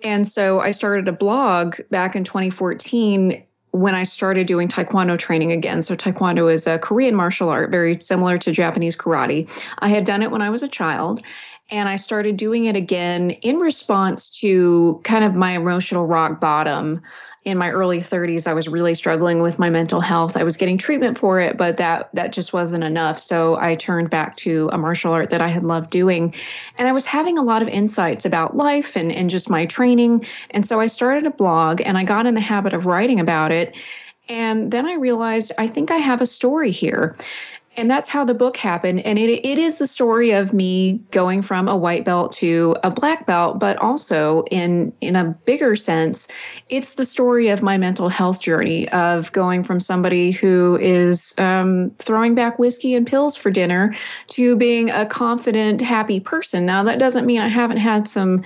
And 0.03 0.27
so 0.27 0.61
I 0.61 0.73
started 0.73 1.07
a 1.07 1.12
blog 1.12 1.77
back 1.90 2.16
in 2.16 2.25
2014 2.25 3.44
when 3.72 3.94
I 3.94 4.04
started 4.04 4.46
doing 4.46 4.68
Taekwondo 4.68 5.18
training 5.18 5.52
again. 5.52 5.83
So, 5.83 5.96
Taekwondo 5.96 6.52
is 6.52 6.66
a 6.66 6.78
Korean 6.78 7.14
martial 7.14 7.48
art, 7.48 7.70
very 7.70 8.00
similar 8.00 8.38
to 8.38 8.52
Japanese 8.52 8.96
karate. 8.96 9.48
I 9.78 9.88
had 9.88 10.04
done 10.04 10.22
it 10.22 10.30
when 10.30 10.42
I 10.42 10.50
was 10.50 10.62
a 10.62 10.68
child, 10.68 11.22
and 11.70 11.88
I 11.88 11.96
started 11.96 12.37
doing 12.37 12.64
it 12.64 12.74
again 12.76 13.30
in 13.30 13.59
response 13.59 14.38
to 14.40 15.00
kind 15.04 15.24
of 15.24 15.35
my 15.35 15.52
emotional 15.52 16.06
rock 16.06 16.40
bottom. 16.40 17.00
In 17.44 17.56
my 17.56 17.70
early 17.70 18.00
30s, 18.00 18.46
I 18.46 18.52
was 18.52 18.68
really 18.68 18.92
struggling 18.92 19.40
with 19.40 19.59
my 19.59 19.70
mental 19.70 20.02
health. 20.02 20.37
I 20.37 20.42
was 20.42 20.59
getting 20.59 20.76
treatment 20.76 21.16
for 21.16 21.40
it, 21.40 21.56
but 21.56 21.78
that 21.78 22.11
that 22.12 22.33
just 22.33 22.52
wasn't 22.52 22.85
enough. 22.85 23.18
So 23.18 23.56
I 23.59 23.76
turned 23.76 24.11
back 24.11 24.37
to 24.38 24.68
a 24.72 24.78
martial 24.78 25.12
art 25.12 25.30
that 25.30 25.40
I 25.40 25.48
had 25.48 25.64
loved 25.64 25.88
doing. 25.90 26.35
And 26.76 26.87
I 26.87 26.92
was 26.92 27.06
having 27.06 27.38
a 27.38 27.42
lot 27.42 27.62
of 27.62 27.68
insights 27.68 28.26
about 28.26 28.56
life 28.56 28.94
and, 28.94 29.11
and 29.11 29.30
just 29.30 29.48
my 29.48 29.64
training. 29.64 30.26
And 30.50 30.66
so 30.66 30.80
I 30.80 30.87
started 30.87 31.24
a 31.24 31.30
blog 31.30 31.80
and 31.80 31.96
I 31.96 32.04
got 32.04 32.26
in 32.26 32.35
the 32.35 32.42
habit 32.42 32.74
of 32.74 32.85
writing 32.85 33.20
about 33.20 33.52
it. 33.52 33.74
And 34.28 34.70
then 34.70 34.87
I 34.87 34.94
realized 34.94 35.52
I 35.56 35.66
think 35.66 35.90
I 35.90 35.96
have 35.96 36.20
a 36.20 36.26
story 36.26 36.70
here 36.70 37.16
and 37.76 37.88
that's 37.88 38.09
how 38.09 38.24
the 38.24 38.35
book 38.35 38.56
happened. 38.56 39.00
And 39.00 39.18
it, 39.18 39.46
it 39.46 39.59
is 39.59 39.78
the 39.78 39.87
story 39.87 40.33
of 40.33 40.52
me 40.52 41.00
going 41.12 41.40
from 41.40 41.68
a 41.68 41.76
white 41.76 42.04
belt 42.04 42.33
to 42.33 42.76
a 42.83 42.90
black 42.90 43.26
belt 43.26 43.59
but 43.59 43.76
also 43.76 44.42
in 44.50 44.92
in 45.00 45.14
a 45.14 45.24
bigger 45.24 45.76
sense 45.76 46.26
it's 46.68 46.94
the 46.94 47.06
story 47.06 47.48
of 47.48 47.62
my 47.62 47.78
mental 47.78 48.09
health 48.09 48.40
journey 48.40 48.88
of 48.90 49.30
going 49.33 49.62
from 49.62 49.78
somebody 49.78 50.33
who 50.33 50.78
is 50.80 51.33
um, 51.38 51.90
throwing 51.98 52.35
back 52.35 52.59
whiskey 52.59 52.94
and 52.94 53.06
pills 53.06 53.37
for 53.37 53.50
dinner 53.50 53.94
to 54.28 54.56
being 54.56 54.90
a 54.90 55.06
confident 55.06 55.80
happy 55.80 56.20
person. 56.20 56.66
Now 56.66 56.83
that 56.85 56.98
doesn't 56.98 57.26
mean 57.26 57.40
i 57.40 57.48
haven't 57.48 57.78
had 57.78 58.09
some 58.09 58.42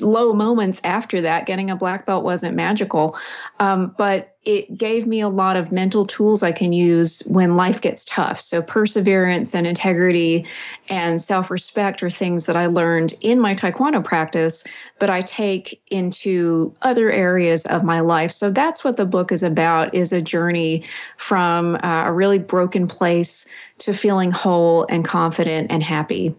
low 0.00 0.32
moments 0.32 0.80
after 0.84 1.20
that. 1.20 1.46
Getting 1.46 1.70
a 1.70 1.76
black 1.76 2.06
belt 2.06 2.24
wasn't 2.24 2.56
magical. 2.56 3.16
Um, 3.60 3.94
but 3.96 4.33
it 4.44 4.76
gave 4.76 5.06
me 5.06 5.20
a 5.20 5.28
lot 5.28 5.56
of 5.56 5.72
mental 5.72 6.06
tools 6.06 6.42
I 6.42 6.52
can 6.52 6.72
use 6.72 7.20
when 7.26 7.56
life 7.56 7.80
gets 7.80 8.04
tough. 8.04 8.40
So, 8.40 8.60
perseverance 8.60 9.54
and 9.54 9.66
integrity 9.66 10.46
and 10.88 11.20
self 11.20 11.50
respect 11.50 12.02
are 12.02 12.10
things 12.10 12.46
that 12.46 12.56
I 12.56 12.66
learned 12.66 13.14
in 13.20 13.40
my 13.40 13.54
Taekwondo 13.54 14.04
practice, 14.04 14.64
but 14.98 15.08
I 15.08 15.22
take 15.22 15.80
into 15.88 16.74
other 16.82 17.10
areas 17.10 17.64
of 17.66 17.84
my 17.84 18.00
life. 18.00 18.32
So, 18.32 18.50
that's 18.50 18.84
what 18.84 18.96
the 18.96 19.06
book 19.06 19.32
is 19.32 19.42
about 19.42 19.94
is 19.94 20.12
a 20.12 20.20
journey 20.20 20.84
from 21.16 21.76
uh, 21.76 22.04
a 22.06 22.12
really 22.12 22.38
broken 22.38 22.86
place 22.86 23.46
to 23.78 23.92
feeling 23.92 24.30
whole 24.30 24.86
and 24.88 25.04
confident 25.04 25.70
and 25.70 25.82
happy. 25.82 26.34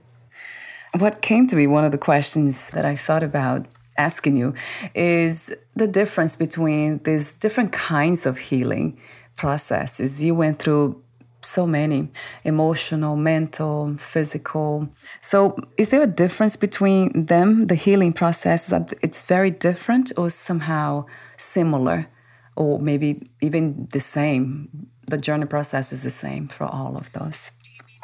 What 0.97 1.21
came 1.21 1.47
to 1.47 1.55
me, 1.55 1.67
one 1.67 1.83
of 1.83 1.91
the 1.91 1.97
questions 1.97 2.69
that 2.69 2.85
I 2.85 2.95
thought 2.95 3.23
about 3.23 3.65
asking 3.97 4.37
you 4.37 4.53
is 4.93 5.53
the 5.75 5.87
difference 5.87 6.35
between 6.35 6.99
these 7.03 7.33
different 7.33 7.71
kinds 7.71 8.25
of 8.25 8.37
healing 8.37 8.97
processes. 9.35 10.23
You 10.23 10.35
went 10.35 10.59
through 10.59 11.01
so 11.41 11.67
many 11.67 12.09
emotional, 12.43 13.15
mental, 13.15 13.95
physical. 13.97 14.89
So, 15.21 15.57
is 15.77 15.89
there 15.89 16.01
a 16.01 16.07
difference 16.07 16.55
between 16.55 17.25
them, 17.25 17.67
the 17.67 17.75
healing 17.75 18.13
process? 18.13 18.67
That 18.67 18.93
it's 19.01 19.23
very 19.23 19.51
different 19.51 20.11
or 20.17 20.29
somehow 20.29 21.05
similar, 21.37 22.07
or 22.55 22.79
maybe 22.79 23.21
even 23.41 23.87
the 23.91 23.99
same? 23.99 24.87
The 25.07 25.17
journey 25.17 25.45
process 25.45 25.93
is 25.93 26.01
the 26.01 26.09
same 26.09 26.47
for 26.47 26.65
all 26.65 26.97
of 26.97 27.11
those. 27.11 27.51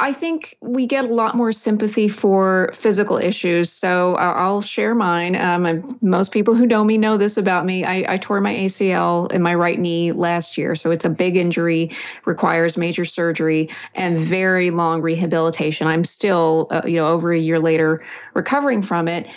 I 0.02 0.14
think 0.14 0.58
we 0.62 0.88
get 0.88 1.06
a 1.06 1.14
lot 1.14 1.36
more 1.36 1.52
sympathy 1.52 2.08
for 2.08 2.72
physical 2.74 3.18
issues. 3.18 3.72
So 3.72 4.16
I'll 4.16 4.60
share 4.60 4.96
mine. 4.96 5.36
Um, 5.36 6.00
most 6.02 6.32
people 6.32 6.56
who 6.56 6.66
know 6.66 6.84
me 6.84 6.98
know 6.98 7.18
this 7.18 7.38
about 7.38 7.68
me. 7.68 7.84
I, 7.84 8.14
I, 8.14 8.18
tore 8.18 8.42
my 8.42 8.52
ACL 8.52 9.32
in 9.32 9.44
my 9.44 9.54
right 9.54 9.80
knee 9.80 10.12
last 10.12 10.58
year. 10.58 10.74
So 10.74 10.90
it's 10.90 11.06
a 11.06 11.10
big 11.10 11.38
injury, 11.38 11.96
requires 12.26 12.78
major 12.78 13.06
surgery 13.06 13.70
and 13.94 14.18
very 14.18 14.72
long 14.72 15.04
rehabilitation. 15.04 15.86
I'm 15.86 16.04
still, 16.04 16.68
uh, 16.72 16.82
you 16.84 16.96
know, 16.96 17.06
over 17.06 17.32
a 17.32 17.40
year 17.40 17.60
later 17.60 18.04
recovering 18.34 18.82
from 18.82 19.08
it. 19.08 19.28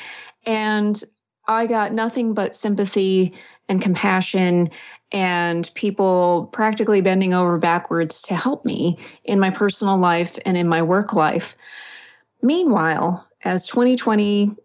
And 0.46 1.04
I 1.46 1.66
got 1.66 1.92
nothing 1.92 2.32
but 2.32 2.54
sympathy 2.54 3.34
and 3.68 3.82
compassion 3.82 4.70
and 5.14 5.70
people 5.74 6.50
practically 6.52 7.00
bending 7.00 7.32
over 7.32 7.56
backwards 7.56 8.20
to 8.20 8.34
help 8.34 8.64
me 8.64 8.98
in 9.22 9.38
my 9.38 9.48
personal 9.48 9.96
life 9.96 10.36
and 10.44 10.56
in 10.56 10.66
my 10.66 10.82
work 10.82 11.12
life. 11.12 11.56
Meanwhile, 12.42 13.24
as 13.44 13.64
2020 13.68 14.56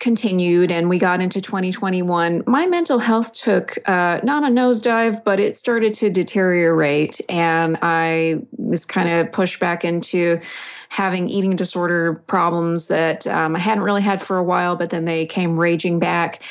continued 0.00 0.70
and 0.70 0.88
we 0.88 0.98
got 0.98 1.20
into 1.20 1.42
2021, 1.42 2.44
my 2.46 2.66
mental 2.66 2.98
health 2.98 3.34
took 3.34 3.76
uh, 3.86 4.18
not 4.22 4.44
a 4.44 4.46
nosedive, 4.46 5.22
but 5.24 5.40
it 5.40 5.58
started 5.58 5.92
to 5.94 6.08
deteriorate. 6.08 7.20
And 7.28 7.76
I 7.82 8.40
was 8.52 8.86
kind 8.86 9.10
of 9.10 9.30
pushed 9.30 9.60
back 9.60 9.84
into 9.84 10.40
having 10.88 11.28
eating 11.28 11.54
disorder 11.54 12.14
problems 12.26 12.88
that 12.88 13.26
um, 13.26 13.56
I 13.56 13.58
hadn't 13.58 13.84
really 13.84 14.02
had 14.02 14.22
for 14.22 14.38
a 14.38 14.44
while, 14.44 14.76
but 14.76 14.88
then 14.88 15.04
they 15.04 15.26
came 15.26 15.58
raging 15.58 15.98
back 15.98 16.42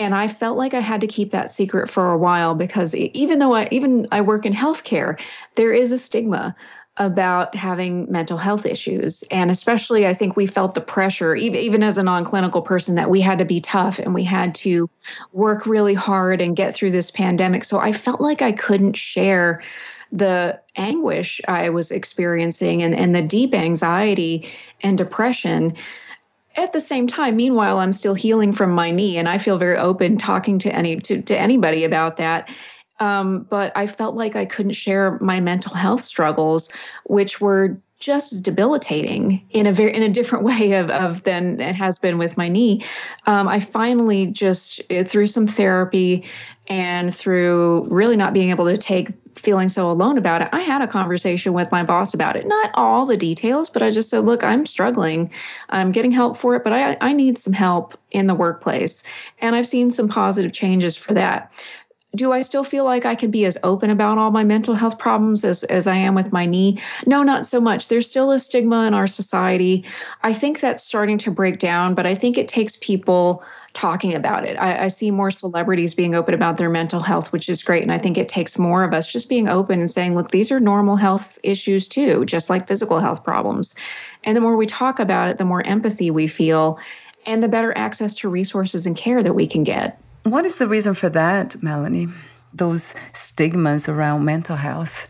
and 0.00 0.14
I 0.14 0.28
felt 0.28 0.56
like 0.56 0.72
I 0.72 0.80
had 0.80 1.02
to 1.02 1.06
keep 1.06 1.30
that 1.30 1.52
secret 1.52 1.90
for 1.90 2.10
a 2.10 2.18
while 2.18 2.54
because 2.54 2.94
even 2.94 3.38
though 3.38 3.52
I 3.54 3.68
even 3.70 4.08
I 4.10 4.22
work 4.22 4.46
in 4.46 4.54
healthcare, 4.54 5.20
there 5.54 5.72
is 5.72 5.92
a 5.92 5.98
stigma 5.98 6.56
about 6.96 7.54
having 7.54 8.10
mental 8.10 8.36
health 8.36 8.66
issues 8.66 9.22
and 9.30 9.50
especially 9.50 10.06
I 10.06 10.14
think 10.14 10.36
we 10.36 10.46
felt 10.46 10.74
the 10.74 10.80
pressure 10.80 11.36
even, 11.36 11.82
as 11.82 11.98
a 11.98 12.02
non-clinical 12.02 12.62
person 12.62 12.94
that 12.96 13.10
we 13.10 13.20
had 13.20 13.38
to 13.38 13.44
be 13.44 13.60
tough 13.60 13.98
and 13.98 14.12
we 14.12 14.24
had 14.24 14.54
to 14.56 14.88
work 15.32 15.66
really 15.66 15.94
hard 15.94 16.40
and 16.40 16.56
get 16.56 16.74
through 16.74 16.90
this 16.90 17.10
pandemic. 17.10 17.64
So 17.64 17.78
I 17.78 17.92
felt 17.92 18.20
like 18.20 18.42
I 18.42 18.52
couldn't 18.52 18.96
share 18.96 19.62
the 20.12 20.60
anguish 20.76 21.40
I 21.46 21.68
was 21.68 21.90
experiencing 21.90 22.82
and, 22.82 22.94
and 22.94 23.14
the 23.14 23.22
deep 23.22 23.54
anxiety 23.54 24.50
and 24.82 24.98
depression 24.98 25.76
at 26.56 26.72
the 26.72 26.80
same 26.80 27.06
time 27.06 27.36
meanwhile 27.36 27.78
i'm 27.78 27.92
still 27.92 28.14
healing 28.14 28.52
from 28.52 28.72
my 28.72 28.90
knee 28.90 29.16
and 29.16 29.28
i 29.28 29.38
feel 29.38 29.58
very 29.58 29.76
open 29.76 30.16
talking 30.18 30.58
to 30.58 30.74
any 30.74 30.96
to, 30.96 31.22
to 31.22 31.38
anybody 31.38 31.84
about 31.84 32.16
that. 32.16 32.48
Um, 32.98 33.46
but 33.48 33.72
i 33.76 33.86
felt 33.86 34.14
like 34.14 34.36
i 34.36 34.44
couldn't 34.44 34.72
share 34.72 35.18
my 35.20 35.40
mental 35.40 35.74
health 35.74 36.02
struggles 36.02 36.70
which 37.04 37.40
were 37.40 37.80
just 38.00 38.32
as 38.32 38.40
debilitating 38.40 39.46
in 39.50 39.66
a 39.66 39.72
very 39.72 39.94
in 39.94 40.02
a 40.02 40.08
different 40.08 40.44
way 40.50 40.72
of, 40.72 40.90
of 40.90 41.22
than 41.22 41.60
it 41.60 41.74
has 41.74 41.98
been 41.98 42.18
with 42.18 42.36
my 42.36 42.48
knee. 42.48 42.82
Um, 43.26 43.46
i 43.46 43.60
finally 43.60 44.26
just 44.26 44.80
eh, 44.90 45.04
through 45.04 45.28
some 45.28 45.46
therapy 45.46 46.24
and 46.66 47.14
through 47.14 47.86
really 47.88 48.16
not 48.16 48.32
being 48.32 48.50
able 48.50 48.66
to 48.66 48.76
take 48.76 49.10
feeling 49.34 49.68
so 49.68 49.90
alone 49.90 50.18
about 50.18 50.42
it, 50.42 50.48
I 50.52 50.60
had 50.60 50.82
a 50.82 50.88
conversation 50.88 51.52
with 51.52 51.70
my 51.70 51.82
boss 51.82 52.14
about 52.14 52.36
it. 52.36 52.46
Not 52.46 52.70
all 52.74 53.06
the 53.06 53.16
details, 53.16 53.70
but 53.70 53.82
I 53.82 53.90
just 53.90 54.10
said, 54.10 54.24
look, 54.24 54.44
I'm 54.44 54.66
struggling. 54.66 55.30
I'm 55.68 55.92
getting 55.92 56.10
help 56.10 56.36
for 56.36 56.56
it, 56.56 56.64
but 56.64 56.72
I, 56.72 56.96
I 57.00 57.12
need 57.12 57.38
some 57.38 57.52
help 57.52 57.98
in 58.10 58.26
the 58.26 58.34
workplace. 58.34 59.02
And 59.40 59.56
I've 59.56 59.66
seen 59.66 59.90
some 59.90 60.08
positive 60.08 60.52
changes 60.52 60.96
for 60.96 61.14
that. 61.14 61.52
Do 62.16 62.32
I 62.32 62.40
still 62.40 62.64
feel 62.64 62.84
like 62.84 63.06
I 63.06 63.14
can 63.14 63.30
be 63.30 63.44
as 63.44 63.56
open 63.62 63.88
about 63.88 64.18
all 64.18 64.32
my 64.32 64.42
mental 64.42 64.74
health 64.74 64.98
problems 64.98 65.44
as, 65.44 65.62
as 65.64 65.86
I 65.86 65.94
am 65.94 66.16
with 66.16 66.32
my 66.32 66.44
knee? 66.44 66.80
No, 67.06 67.22
not 67.22 67.46
so 67.46 67.60
much. 67.60 67.86
There's 67.86 68.10
still 68.10 68.32
a 68.32 68.38
stigma 68.40 68.84
in 68.86 68.94
our 68.94 69.06
society. 69.06 69.84
I 70.24 70.32
think 70.32 70.58
that's 70.58 70.82
starting 70.82 71.18
to 71.18 71.30
break 71.30 71.60
down, 71.60 71.94
but 71.94 72.06
I 72.06 72.16
think 72.16 72.36
it 72.36 72.48
takes 72.48 72.74
people 72.76 73.44
talking 73.72 74.14
about 74.14 74.44
it. 74.44 74.56
I, 74.56 74.84
I, 74.84 74.88
see 74.88 75.10
more 75.10 75.30
celebrities 75.30 75.94
being 75.94 76.14
open 76.14 76.34
about 76.34 76.56
their 76.56 76.68
mental 76.68 77.00
health, 77.00 77.32
which 77.32 77.48
is 77.48 77.62
great. 77.62 77.82
And 77.82 77.92
I 77.92 77.98
think 77.98 78.18
it 78.18 78.28
takes 78.28 78.58
more 78.58 78.82
of 78.82 78.92
us 78.92 79.10
just 79.10 79.28
being 79.28 79.48
open 79.48 79.78
and 79.78 79.90
saying, 79.90 80.14
look, 80.14 80.30
these 80.32 80.50
are 80.50 80.58
normal 80.58 80.96
health 80.96 81.38
issues 81.44 81.88
too, 81.88 82.24
just 82.24 82.50
like 82.50 82.66
physical 82.66 82.98
health 82.98 83.22
problems. 83.22 83.74
And 84.24 84.36
the 84.36 84.40
more 84.40 84.56
we 84.56 84.66
talk 84.66 84.98
about 84.98 85.30
it, 85.30 85.38
the 85.38 85.44
more 85.44 85.64
empathy 85.64 86.10
we 86.10 86.26
feel 86.26 86.78
and 87.26 87.42
the 87.42 87.48
better 87.48 87.76
access 87.76 88.16
to 88.16 88.28
resources 88.28 88.86
and 88.86 88.96
care 88.96 89.22
that 89.22 89.34
we 89.34 89.46
can 89.46 89.62
get. 89.62 90.00
What 90.24 90.44
is 90.44 90.56
the 90.56 90.68
reason 90.68 90.94
for 90.94 91.08
that, 91.10 91.62
Melanie? 91.62 92.08
Those 92.52 92.94
stigmas 93.14 93.88
around 93.88 94.24
mental 94.24 94.56
health? 94.56 95.08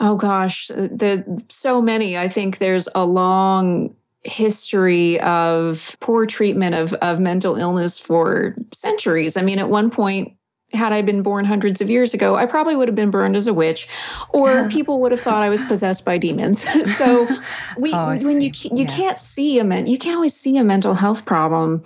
Oh 0.00 0.16
gosh, 0.16 0.70
there's 0.74 1.20
so 1.48 1.82
many. 1.82 2.16
I 2.16 2.28
think 2.28 2.58
there's 2.58 2.88
a 2.94 3.04
long 3.04 3.94
history 4.24 5.20
of 5.20 5.96
poor 6.00 6.26
treatment 6.26 6.74
of, 6.74 6.92
of 6.94 7.18
mental 7.18 7.56
illness 7.56 7.98
for 7.98 8.54
centuries. 8.72 9.36
I 9.36 9.42
mean, 9.42 9.58
at 9.58 9.68
one 9.68 9.90
point, 9.90 10.36
had 10.72 10.92
I 10.92 11.02
been 11.02 11.22
born 11.22 11.44
hundreds 11.44 11.80
of 11.80 11.90
years 11.90 12.14
ago, 12.14 12.34
I 12.34 12.46
probably 12.46 12.76
would 12.76 12.88
have 12.88 12.94
been 12.94 13.10
burned 13.10 13.36
as 13.36 13.46
a 13.46 13.54
witch, 13.54 13.88
or 14.30 14.68
people 14.70 15.00
would 15.00 15.12
have 15.12 15.20
thought 15.20 15.42
I 15.42 15.48
was 15.48 15.62
possessed 15.62 16.04
by 16.04 16.18
demons. 16.18 16.64
so, 16.96 17.28
we 17.76 17.92
oh, 17.92 18.16
when 18.18 18.40
you 18.40 18.50
you 18.62 18.70
yeah. 18.84 18.96
can't 18.96 19.18
see 19.18 19.58
a 19.58 19.64
men, 19.64 19.86
you 19.86 19.98
can't 19.98 20.16
always 20.16 20.34
see 20.34 20.56
a 20.56 20.64
mental 20.64 20.94
health 20.94 21.24
problem, 21.24 21.82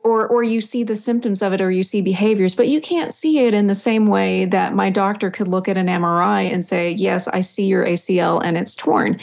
or 0.00 0.26
or 0.26 0.42
you 0.42 0.60
see 0.60 0.84
the 0.84 0.96
symptoms 0.96 1.42
of 1.42 1.52
it, 1.52 1.60
or 1.60 1.70
you 1.70 1.82
see 1.82 2.00
behaviors, 2.00 2.54
but 2.54 2.68
you 2.68 2.80
can't 2.80 3.12
see 3.12 3.40
it 3.40 3.52
in 3.54 3.66
the 3.66 3.74
same 3.74 4.06
way 4.06 4.46
that 4.46 4.74
my 4.74 4.90
doctor 4.90 5.30
could 5.30 5.48
look 5.48 5.68
at 5.68 5.76
an 5.76 5.86
MRI 5.86 6.52
and 6.52 6.64
say, 6.64 6.92
"Yes, 6.92 7.28
I 7.28 7.40
see 7.40 7.64
your 7.64 7.84
ACL 7.84 8.40
and 8.42 8.56
it's 8.56 8.74
torn." 8.74 9.20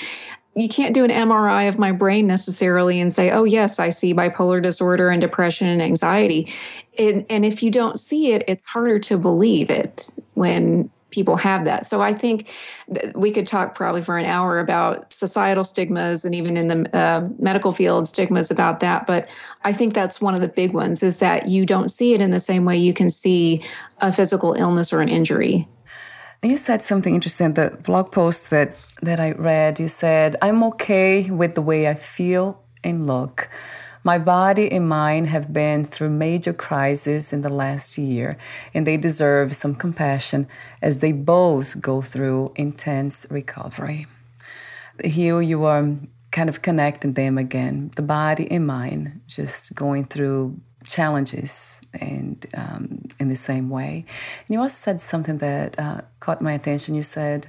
You 0.58 0.68
can't 0.68 0.96
do 0.96 1.04
an 1.04 1.12
MRI 1.12 1.70
of 1.70 1.78
my 1.78 1.92
brain 1.92 2.26
necessarily 2.26 3.00
and 3.00 3.14
say, 3.14 3.30
oh, 3.30 3.44
yes, 3.44 3.78
I 3.80 3.92
see 3.92 4.16
bipolar 4.16 4.62
disorder 4.62 5.10
and 5.10 5.22
depression 5.22 5.68
and 5.68 5.84
anxiety. 5.84 6.52
And, 6.98 7.28
and 7.30 7.46
if 7.46 7.62
you 7.62 7.70
don't 7.70 8.00
see 8.00 8.32
it, 8.32 8.44
it's 8.48 8.66
harder 8.66 8.98
to 9.00 9.20
believe 9.20 9.70
it 9.70 10.10
when 10.34 10.90
people 11.12 11.36
have 11.36 11.66
that. 11.66 11.86
So 11.86 12.02
I 12.02 12.12
think 12.12 12.52
we 13.14 13.32
could 13.32 13.46
talk 13.46 13.76
probably 13.76 14.02
for 14.02 14.18
an 14.18 14.26
hour 14.26 14.60
about 14.60 15.14
societal 15.14 15.64
stigmas 15.64 16.26
and 16.26 16.34
even 16.34 16.58
in 16.58 16.68
the 16.68 16.98
uh, 16.98 17.28
medical 17.38 17.72
field 17.72 18.08
stigmas 18.08 18.50
about 18.50 18.80
that. 18.80 19.06
But 19.06 19.28
I 19.64 19.74
think 19.74 19.94
that's 19.94 20.20
one 20.20 20.34
of 20.34 20.42
the 20.42 20.48
big 20.48 20.74
ones 20.74 21.04
is 21.04 21.18
that 21.18 21.48
you 21.48 21.68
don't 21.68 21.90
see 21.90 22.16
it 22.16 22.22
in 22.22 22.32
the 22.32 22.40
same 22.40 22.66
way 22.66 22.78
you 22.78 22.96
can 22.96 23.12
see 23.12 23.64
a 24.02 24.12
physical 24.12 24.54
illness 24.54 24.92
or 24.92 25.02
an 25.02 25.10
injury. 25.10 25.68
You 26.44 26.58
said 26.58 26.84
something 26.84 27.16
interesting. 27.16 27.54
The 27.54 27.78
blog 27.84 28.12
post 28.12 28.50
that 28.52 28.70
that 29.02 29.20
I 29.20 29.32
read, 29.32 29.80
you 29.80 29.88
said, 29.88 30.36
"I'm 30.42 30.64
okay 30.72 31.30
with 31.32 31.56
the 31.56 31.64
way 31.64 31.88
I 31.88 31.96
feel 31.96 32.62
and 32.84 33.08
look. 33.08 33.50
My 34.04 34.20
body 34.20 34.72
and 34.72 34.88
mind 34.88 35.28
have 35.28 35.52
been 35.52 35.84
through 35.84 36.12
major 36.12 36.54
crises 36.54 37.34
in 37.34 37.42
the 37.42 37.50
last 37.64 37.98
year, 37.98 38.38
and 38.74 38.86
they 38.86 38.98
deserve 38.98 39.56
some 39.56 39.76
compassion 39.76 40.48
as 40.82 41.00
they 41.00 41.12
both 41.12 41.82
go 41.82 42.02
through 42.02 42.52
intense 42.56 43.26
recovery." 43.32 44.06
Here 45.04 45.42
you 45.42 45.66
are 45.66 45.84
kind 46.32 46.50
of 46.50 46.62
connecting 46.62 47.14
them 47.14 47.38
again, 47.38 47.92
the 47.96 48.02
body 48.02 48.46
and 48.52 48.66
mind, 48.68 49.22
just 49.28 49.74
going 49.76 50.06
through 50.06 50.56
challenges 50.84 51.82
and 51.94 52.46
um, 52.54 52.87
in 53.28 53.30
the 53.30 53.36
same 53.52 53.70
way. 53.70 54.06
And 54.48 54.50
you 54.54 54.62
also 54.62 54.76
said 54.76 55.02
something 55.02 55.38
that 55.40 55.78
uh, 55.78 56.02
caught 56.20 56.42
my 56.42 56.54
attention. 56.54 56.96
You 56.96 57.04
said, 57.04 57.48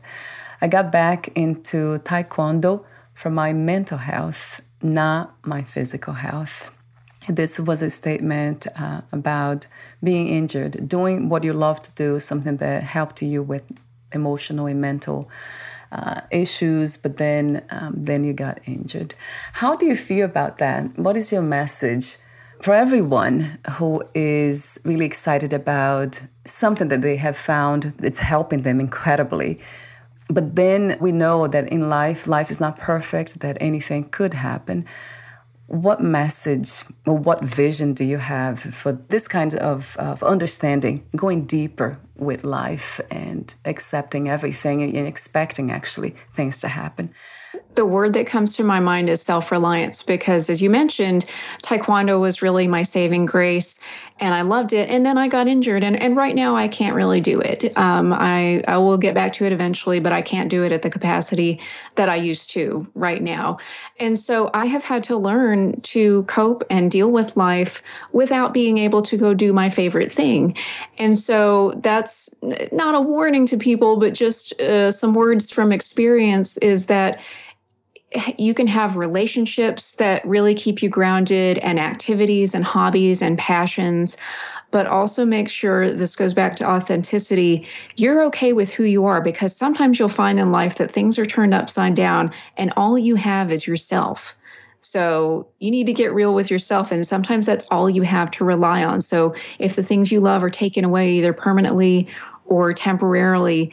I 0.60 0.66
got 0.66 0.90
back 0.90 1.28
into 1.36 2.00
Taekwondo 2.00 2.84
for 3.14 3.30
my 3.30 3.52
mental 3.52 3.98
health, 3.98 4.60
not 4.82 5.34
my 5.46 5.62
physical 5.62 6.14
health. 6.14 6.70
This 7.28 7.60
was 7.60 7.82
a 7.82 7.90
statement 7.90 8.66
uh, 8.76 9.02
about 9.12 9.66
being 10.02 10.28
injured, 10.28 10.88
doing 10.88 11.28
what 11.28 11.44
you 11.44 11.52
love 11.52 11.78
to 11.80 11.92
do, 11.92 12.18
something 12.18 12.56
that 12.56 12.82
helped 12.82 13.22
you 13.22 13.42
with 13.42 13.62
emotional 14.12 14.66
and 14.66 14.80
mental 14.80 15.30
uh, 15.92 16.22
issues, 16.30 16.96
but 16.96 17.18
then 17.18 17.62
um, 17.70 17.94
then 17.96 18.24
you 18.24 18.32
got 18.32 18.58
injured. 18.66 19.14
How 19.54 19.76
do 19.76 19.86
you 19.86 19.96
feel 19.96 20.24
about 20.24 20.58
that? 20.58 20.98
What 20.98 21.16
is 21.16 21.30
your 21.30 21.42
message 21.42 22.16
for 22.60 22.74
everyone 22.74 23.58
who 23.72 24.02
is 24.14 24.78
really 24.84 25.06
excited 25.06 25.52
about 25.52 26.20
something 26.44 26.88
that 26.88 27.02
they 27.02 27.16
have 27.16 27.36
found 27.36 27.94
that's 27.98 28.18
helping 28.18 28.62
them 28.62 28.80
incredibly? 28.80 29.60
But 30.28 30.56
then 30.56 30.98
we 31.00 31.12
know 31.12 31.46
that 31.46 31.68
in 31.68 31.88
life, 31.88 32.26
life 32.26 32.50
is 32.50 32.60
not 32.60 32.78
perfect, 32.78 33.40
that 33.40 33.56
anything 33.60 34.10
could 34.10 34.34
happen. 34.34 34.84
What 35.68 36.02
message 36.02 36.82
or 37.06 37.16
what 37.16 37.42
vision 37.42 37.94
do 37.94 38.04
you 38.04 38.18
have 38.18 38.58
for 38.60 38.92
this 38.92 39.28
kind 39.28 39.54
of, 39.54 39.96
of 39.98 40.22
understanding, 40.22 41.06
going 41.14 41.44
deeper 41.44 41.98
with 42.16 42.42
life 42.42 43.00
and 43.10 43.54
accepting 43.64 44.28
everything 44.28 44.82
and 44.82 45.06
expecting 45.06 45.70
actually 45.70 46.14
things 46.32 46.58
to 46.58 46.68
happen? 46.68 47.14
The 47.74 47.86
word 47.86 48.12
that 48.14 48.26
comes 48.26 48.56
to 48.56 48.64
my 48.64 48.80
mind 48.80 49.08
is 49.08 49.22
self 49.22 49.50
reliance 49.52 50.02
because, 50.02 50.50
as 50.50 50.60
you 50.60 50.70
mentioned, 50.70 51.24
Taekwondo 51.62 52.20
was 52.20 52.42
really 52.42 52.66
my 52.66 52.82
saving 52.82 53.26
grace 53.26 53.80
and 54.20 54.34
I 54.34 54.42
loved 54.42 54.72
it. 54.72 54.88
And 54.88 55.06
then 55.06 55.16
I 55.16 55.28
got 55.28 55.46
injured, 55.46 55.82
and, 55.84 55.96
and 55.96 56.16
right 56.16 56.34
now 56.34 56.56
I 56.56 56.68
can't 56.68 56.94
really 56.94 57.20
do 57.20 57.40
it. 57.40 57.76
Um, 57.76 58.12
I, 58.12 58.62
I 58.66 58.78
will 58.78 58.98
get 58.98 59.14
back 59.14 59.32
to 59.34 59.44
it 59.44 59.52
eventually, 59.52 60.00
but 60.00 60.12
I 60.12 60.22
can't 60.22 60.48
do 60.48 60.64
it 60.64 60.72
at 60.72 60.82
the 60.82 60.90
capacity 60.90 61.60
that 61.94 62.08
I 62.08 62.16
used 62.16 62.50
to 62.50 62.86
right 62.94 63.22
now. 63.22 63.58
And 64.00 64.18
so 64.18 64.50
I 64.54 64.66
have 64.66 64.84
had 64.84 65.04
to 65.04 65.16
learn 65.16 65.80
to 65.82 66.24
cope 66.24 66.64
and 66.70 66.90
deal 66.90 67.12
with 67.12 67.36
life 67.36 67.82
without 68.12 68.52
being 68.52 68.78
able 68.78 69.02
to 69.02 69.16
go 69.16 69.34
do 69.34 69.52
my 69.52 69.70
favorite 69.70 70.12
thing. 70.12 70.56
And 70.98 71.16
so 71.16 71.74
that's 71.82 72.34
not 72.72 72.94
a 72.94 73.00
warning 73.00 73.46
to 73.46 73.56
people, 73.56 73.98
but 73.98 74.14
just 74.14 74.58
uh, 74.60 74.90
some 74.90 75.14
words 75.14 75.50
from 75.50 75.72
experience 75.72 76.56
is 76.58 76.86
that 76.86 77.20
you 78.38 78.54
can 78.54 78.66
have 78.66 78.96
relationships 78.96 79.92
that 79.92 80.26
really 80.26 80.54
keep 80.54 80.82
you 80.82 80.88
grounded 80.88 81.58
and 81.58 81.78
activities 81.78 82.54
and 82.54 82.64
hobbies 82.64 83.20
and 83.20 83.36
passions 83.36 84.16
but 84.70 84.86
also 84.86 85.24
make 85.24 85.48
sure 85.48 85.92
this 85.92 86.14
goes 86.14 86.34
back 86.34 86.56
to 86.56 86.68
authenticity 86.68 87.66
you're 87.96 88.22
okay 88.24 88.52
with 88.52 88.70
who 88.70 88.84
you 88.84 89.04
are 89.04 89.20
because 89.20 89.54
sometimes 89.54 89.98
you'll 89.98 90.08
find 90.08 90.38
in 90.38 90.52
life 90.52 90.76
that 90.76 90.90
things 90.90 91.18
are 91.18 91.26
turned 91.26 91.54
upside 91.54 91.94
down 91.94 92.32
and 92.56 92.72
all 92.76 92.98
you 92.98 93.14
have 93.14 93.50
is 93.50 93.66
yourself. 93.66 94.34
So 94.80 95.48
you 95.58 95.70
need 95.70 95.86
to 95.86 95.92
get 95.92 96.14
real 96.14 96.34
with 96.34 96.50
yourself 96.50 96.92
and 96.92 97.06
sometimes 97.06 97.46
that's 97.46 97.66
all 97.70 97.90
you 97.90 98.02
have 98.02 98.30
to 98.32 98.44
rely 98.44 98.84
on. 98.84 99.00
So 99.00 99.34
if 99.58 99.74
the 99.74 99.82
things 99.82 100.12
you 100.12 100.20
love 100.20 100.42
are 100.44 100.50
taken 100.50 100.84
away 100.84 101.12
either 101.12 101.32
permanently 101.32 102.08
or 102.46 102.72
temporarily 102.72 103.72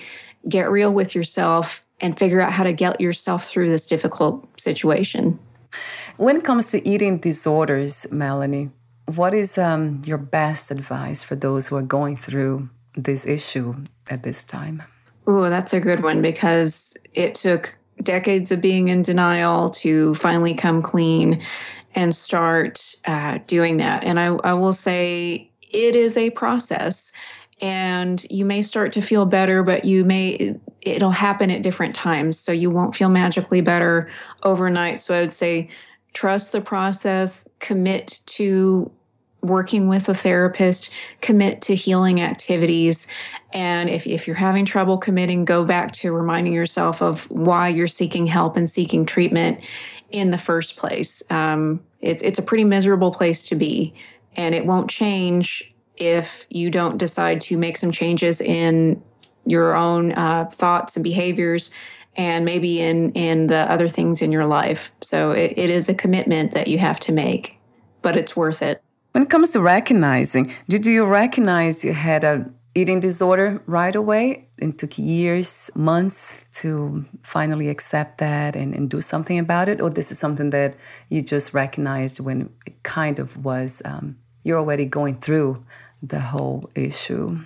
get 0.49 0.69
real 0.69 0.93
with 0.93 1.15
yourself 1.15 1.84
and 2.01 2.17
figure 2.17 2.41
out 2.41 2.51
how 2.51 2.63
to 2.63 2.73
get 2.73 2.99
yourself 2.99 3.47
through 3.47 3.69
this 3.69 3.87
difficult 3.87 4.59
situation. 4.59 5.39
When 6.17 6.37
it 6.37 6.43
comes 6.43 6.67
to 6.71 6.87
eating 6.87 7.17
disorders, 7.17 8.05
Melanie, 8.11 8.71
what 9.13 9.33
is 9.33 9.57
um, 9.57 10.01
your 10.05 10.17
best 10.17 10.71
advice 10.71 11.23
for 11.23 11.35
those 11.35 11.67
who 11.67 11.75
are 11.75 11.81
going 11.81 12.17
through 12.17 12.69
this 12.95 13.25
issue 13.25 13.75
at 14.09 14.23
this 14.23 14.43
time? 14.43 14.81
Oh, 15.27 15.49
that's 15.49 15.73
a 15.73 15.79
good 15.79 16.03
one 16.03 16.21
because 16.21 16.97
it 17.13 17.35
took 17.35 17.75
decades 18.03 18.51
of 18.51 18.61
being 18.61 18.87
in 18.87 19.01
denial 19.01 19.69
to 19.69 20.15
finally 20.15 20.53
come 20.53 20.81
clean 20.81 21.43
and 21.95 22.13
start 22.13 22.95
uh, 23.05 23.39
doing 23.47 23.77
that. 23.77 24.03
And 24.03 24.19
I, 24.19 24.27
I 24.27 24.53
will 24.53 24.73
say 24.73 25.49
it 25.61 25.95
is 25.95 26.17
a 26.17 26.29
process 26.31 27.11
and 27.61 28.25
you 28.29 28.45
may 28.45 28.61
start 28.61 28.93
to 28.93 29.01
feel 29.01 29.25
better 29.25 29.63
but 29.63 29.85
you 29.85 30.03
may 30.03 30.55
it'll 30.85 31.11
happen 31.11 31.49
at 31.49 31.63
different 31.63 31.95
times. 31.95 32.39
So 32.39 32.51
you 32.51 32.69
won't 32.69 32.95
feel 32.95 33.09
magically 33.09 33.61
better 33.61 34.09
overnight. 34.43 34.99
So 34.99 35.15
i 35.15 35.21
would 35.21 35.33
say 35.33 35.69
trust 36.13 36.51
the 36.51 36.61
process 36.61 37.47
commit 37.59 38.21
to 38.25 38.89
working 39.41 39.87
with 39.87 40.09
a 40.09 40.13
therapist 40.13 40.89
commit 41.21 41.61
to 41.63 41.75
healing 41.75 42.21
activities. 42.21 43.07
And 43.53 43.89
if, 43.89 44.07
if 44.07 44.25
you're 44.25 44.35
having 44.35 44.65
trouble 44.65 44.97
committing 44.97 45.45
go 45.45 45.65
back 45.65 45.93
to 45.93 46.11
reminding 46.11 46.53
yourself 46.53 47.01
of 47.01 47.29
why 47.29 47.69
you're 47.69 47.87
seeking 47.87 48.25
help 48.25 48.57
and 48.57 48.69
seeking 48.69 49.05
treatment 49.05 49.61
in 50.09 50.31
the 50.31 50.37
first 50.37 50.77
place. 50.77 51.21
Um, 51.29 51.81
it's, 51.99 52.23
it's 52.23 52.39
a 52.39 52.43
pretty 52.43 52.63
miserable 52.63 53.11
place 53.11 53.47
to 53.49 53.55
be 53.55 53.93
and 54.35 54.55
it 54.55 54.65
won't 54.65 54.89
change 54.89 55.74
if 55.97 56.45
you 56.49 56.69
don't 56.69 56.97
decide 56.97 57.41
to 57.41 57.57
make 57.57 57.77
some 57.77 57.91
changes 57.91 58.41
in 58.41 59.01
your 59.45 59.75
own 59.75 60.11
uh, 60.13 60.45
thoughts 60.45 60.95
and 60.95 61.03
behaviors 61.03 61.69
and 62.17 62.45
maybe 62.45 62.81
in 62.81 63.11
in 63.11 63.47
the 63.47 63.69
other 63.71 63.87
things 63.87 64.21
in 64.21 64.31
your 64.31 64.45
life. 64.45 64.91
So 65.01 65.31
it, 65.31 65.53
it 65.57 65.69
is 65.69 65.89
a 65.89 65.93
commitment 65.93 66.53
that 66.53 66.67
you 66.67 66.79
have 66.79 66.99
to 67.01 67.11
make 67.11 67.55
but 68.05 68.15
it's 68.15 68.35
worth 68.35 68.61
it. 68.61 68.83
When 69.13 69.23
it 69.23 69.31
comes 69.31 69.49
to 69.51 69.59
recognizing 69.59 70.53
did 70.69 70.85
you 70.85 71.05
recognize 71.05 71.83
you 71.83 71.93
had 71.93 72.23
a 72.23 72.45
eating 72.75 72.99
disorder 72.99 73.63
right 73.65 73.95
away? 73.95 74.47
It 74.59 74.77
took 74.77 74.99
years 74.99 75.71
months 75.73 76.45
to 76.59 77.03
finally 77.23 77.67
accept 77.69 78.19
that 78.19 78.55
and, 78.55 78.75
and 78.75 78.89
do 78.89 79.01
something 79.01 79.39
about 79.39 79.69
it? 79.69 79.81
Or 79.81 79.89
this 79.89 80.11
is 80.11 80.19
something 80.19 80.51
that 80.51 80.75
you 81.09 81.23
just 81.23 81.53
recognized 81.53 82.19
when 82.19 82.49
it 82.67 82.83
kind 82.83 83.17
of 83.17 83.43
was 83.43 83.81
um, 83.85 84.17
you're 84.43 84.59
already 84.59 84.85
going 84.85 85.17
through 85.19 85.65
the 86.01 86.19
whole 86.19 86.69
issue, 86.75 87.37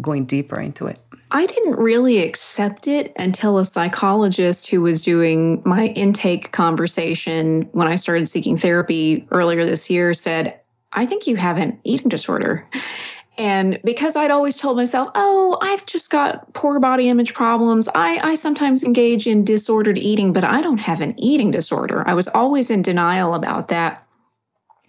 going 0.00 0.24
deeper 0.24 0.60
into 0.60 0.86
it? 0.86 0.98
I 1.32 1.46
didn't 1.46 1.76
really 1.76 2.18
accept 2.18 2.88
it 2.88 3.12
until 3.16 3.58
a 3.58 3.64
psychologist 3.64 4.68
who 4.68 4.82
was 4.82 5.00
doing 5.00 5.62
my 5.64 5.86
intake 5.86 6.50
conversation 6.50 7.68
when 7.72 7.86
I 7.86 7.94
started 7.94 8.28
seeking 8.28 8.58
therapy 8.58 9.26
earlier 9.30 9.64
this 9.64 9.88
year 9.88 10.12
said, 10.12 10.58
I 10.92 11.06
think 11.06 11.28
you 11.28 11.36
have 11.36 11.56
an 11.56 11.78
eating 11.84 12.08
disorder. 12.08 12.66
And 13.38 13.80
because 13.84 14.16
I'd 14.16 14.32
always 14.32 14.56
told 14.56 14.76
myself, 14.76 15.08
oh, 15.14 15.56
I've 15.62 15.86
just 15.86 16.10
got 16.10 16.52
poor 16.52 16.80
body 16.80 17.08
image 17.08 17.32
problems, 17.32 17.88
I, 17.94 18.18
I 18.18 18.34
sometimes 18.34 18.82
engage 18.82 19.26
in 19.26 19.44
disordered 19.44 19.98
eating, 19.98 20.32
but 20.32 20.44
I 20.44 20.60
don't 20.60 20.78
have 20.78 21.00
an 21.00 21.18
eating 21.18 21.50
disorder. 21.50 22.06
I 22.06 22.14
was 22.14 22.28
always 22.28 22.70
in 22.70 22.82
denial 22.82 23.34
about 23.34 23.68
that. 23.68 24.04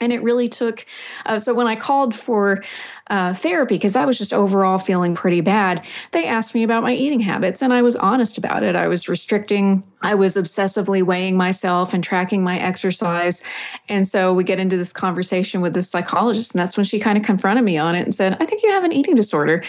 And 0.01 0.11
it 0.11 0.21
really 0.23 0.49
took, 0.49 0.85
uh, 1.25 1.39
so 1.39 1.53
when 1.53 1.67
I 1.67 1.75
called 1.75 2.15
for 2.15 2.63
uh, 3.07 3.33
therapy, 3.33 3.75
because 3.75 3.95
I 3.95 4.05
was 4.05 4.17
just 4.17 4.33
overall 4.33 4.79
feeling 4.79 5.15
pretty 5.15 5.41
bad, 5.41 5.85
they 6.11 6.25
asked 6.25 6.55
me 6.55 6.63
about 6.63 6.81
my 6.81 6.93
eating 6.93 7.19
habits, 7.19 7.61
and 7.61 7.71
I 7.71 7.81
was 7.83 7.95
honest 7.95 8.37
about 8.37 8.63
it. 8.63 8.75
I 8.75 8.87
was 8.87 9.07
restricting, 9.07 9.83
I 10.01 10.15
was 10.15 10.35
obsessively 10.35 11.03
weighing 11.03 11.37
myself 11.37 11.93
and 11.93 12.03
tracking 12.03 12.43
my 12.43 12.57
exercise. 12.59 13.43
And 13.87 14.07
so 14.07 14.33
we 14.33 14.43
get 14.43 14.59
into 14.59 14.75
this 14.75 14.91
conversation 14.91 15.61
with 15.61 15.73
this 15.73 15.89
psychologist, 15.89 16.53
and 16.53 16.59
that's 16.59 16.77
when 16.77 16.85
she 16.85 16.99
kind 16.99 17.17
of 17.17 17.23
confronted 17.23 17.63
me 17.63 17.77
on 17.77 17.95
it 17.95 18.01
and 18.01 18.15
said, 18.15 18.37
I 18.39 18.45
think 18.45 18.63
you 18.63 18.71
have 18.71 18.83
an 18.83 18.91
eating 18.91 19.15
disorder. 19.15 19.63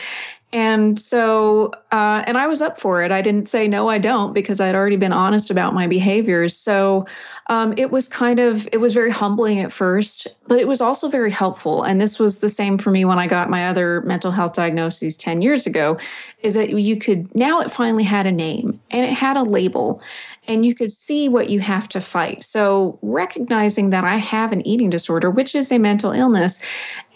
And 0.53 1.01
so, 1.01 1.73
uh, 1.93 2.25
and 2.27 2.37
I 2.37 2.47
was 2.47 2.61
up 2.61 2.79
for 2.79 3.03
it. 3.03 3.11
I 3.11 3.23
didn't 3.23 3.49
say, 3.49 3.67
no, 3.67 3.88
I 3.88 3.97
don't, 3.97 4.35
because 4.35 4.61
I'd 4.61 4.75
already 4.75 4.97
been 4.97 5.12
honest 5.12 5.51
about 5.51 5.73
my 5.73 5.87
behaviors. 5.87 6.55
So 6.55 7.07
um, 7.47 7.73
it 7.79 7.91
was 7.91 8.07
kind 8.07 8.38
of, 8.38 8.69
it 8.71 8.77
was 8.77 8.93
very 8.93 9.11
humbling 9.11 9.61
at 9.61 9.73
first, 9.73 10.27
but 10.47 10.61
it 10.61 10.69
was 10.69 10.83
also 10.83 11.09
very 11.09 11.31
helpful. 11.31 11.83
And 11.83 11.99
this 11.99 12.19
was 12.19 12.41
the 12.41 12.51
same 12.51 12.77
for 12.77 12.91
me 12.91 13.07
when 13.07 13.19
I 13.19 13.27
got 13.27 13.49
my 13.49 13.69
other 13.69 14.03
mental 14.03 14.31
health 14.31 14.55
diagnoses 14.55 15.17
10 15.17 15.41
years 15.41 15.67
ago, 15.67 15.99
is 16.43 16.53
that 16.53 16.69
you 16.69 16.99
could, 16.99 17.35
now 17.35 17.61
it 17.61 17.71
finally 17.71 18.05
had 18.05 18.27
a 18.27 18.33
name 18.33 18.79
and 18.91 19.07
it 19.07 19.15
had 19.15 19.38
a 19.38 19.43
label 19.43 20.03
and 20.47 20.67
you 20.67 20.75
could 20.75 20.91
see 20.91 21.31
what 21.31 21.49
you 21.49 21.61
have 21.61 21.88
to 21.91 22.01
fight. 22.01 22.43
So 22.43 22.99
recognizing 23.01 23.91
that 23.91 24.05
I 24.05 24.17
have 24.17 24.53
an 24.53 24.67
eating 24.67 24.91
disorder, 24.91 25.31
which 25.31 25.55
is 25.55 25.73
a 25.73 25.79
mental 25.79 26.11
illness, 26.11 26.61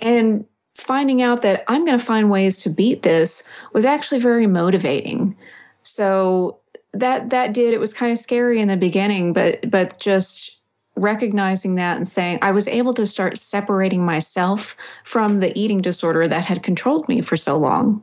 and 0.01 0.46
finding 0.77 1.23
out 1.23 1.43
that 1.43 1.65
I'm 1.69 1.85
going 1.85 1.99
to 1.99 2.05
find 2.05 2.31
ways 2.31 2.57
to 2.59 2.71
beat 2.71 3.03
this 3.03 3.43
was 3.73 3.85
actually 3.85 4.21
very 4.21 4.47
motivating. 4.47 5.37
So 5.83 6.59
that 6.93 7.31
that 7.31 7.53
did 7.53 7.75
it 7.75 7.81
was 7.81 7.93
kind 7.93 8.12
of 8.12 8.19
scary 8.19 8.61
in 8.61 8.69
the 8.69 8.77
beginning, 8.77 9.33
but 9.33 9.71
but 9.71 9.99
just 9.99 10.57
recognizing 10.97 11.75
that 11.75 11.97
and 11.97 12.09
saying 12.09 12.39
I 12.41 12.53
was 12.53 12.69
able 12.69 12.95
to 12.95 13.07
start 13.07 13.39
separating 13.39 14.05
myself 14.05 14.77
from 15.05 15.41
the 15.41 15.57
eating 15.59 15.83
disorder 15.83 16.27
that 16.27 16.47
had 16.47 16.62
controlled 16.62 17.09
me 17.09 17.21
for 17.21 17.37
so 17.37 17.59
long. 17.59 18.03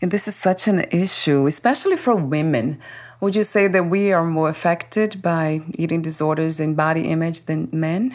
And 0.00 0.10
this 0.10 0.26
is 0.26 0.34
such 0.34 0.66
an 0.66 0.86
issue, 0.90 1.46
especially 1.46 1.96
for 1.96 2.16
women. 2.16 2.80
Would 3.20 3.36
you 3.36 3.42
say 3.42 3.68
that 3.68 3.90
we 3.90 4.12
are 4.12 4.24
more 4.24 4.48
affected 4.48 5.20
by 5.20 5.60
eating 5.74 6.00
disorders 6.00 6.58
and 6.58 6.76
body 6.76 7.02
image 7.02 7.42
than 7.44 7.68
men? 7.72 8.14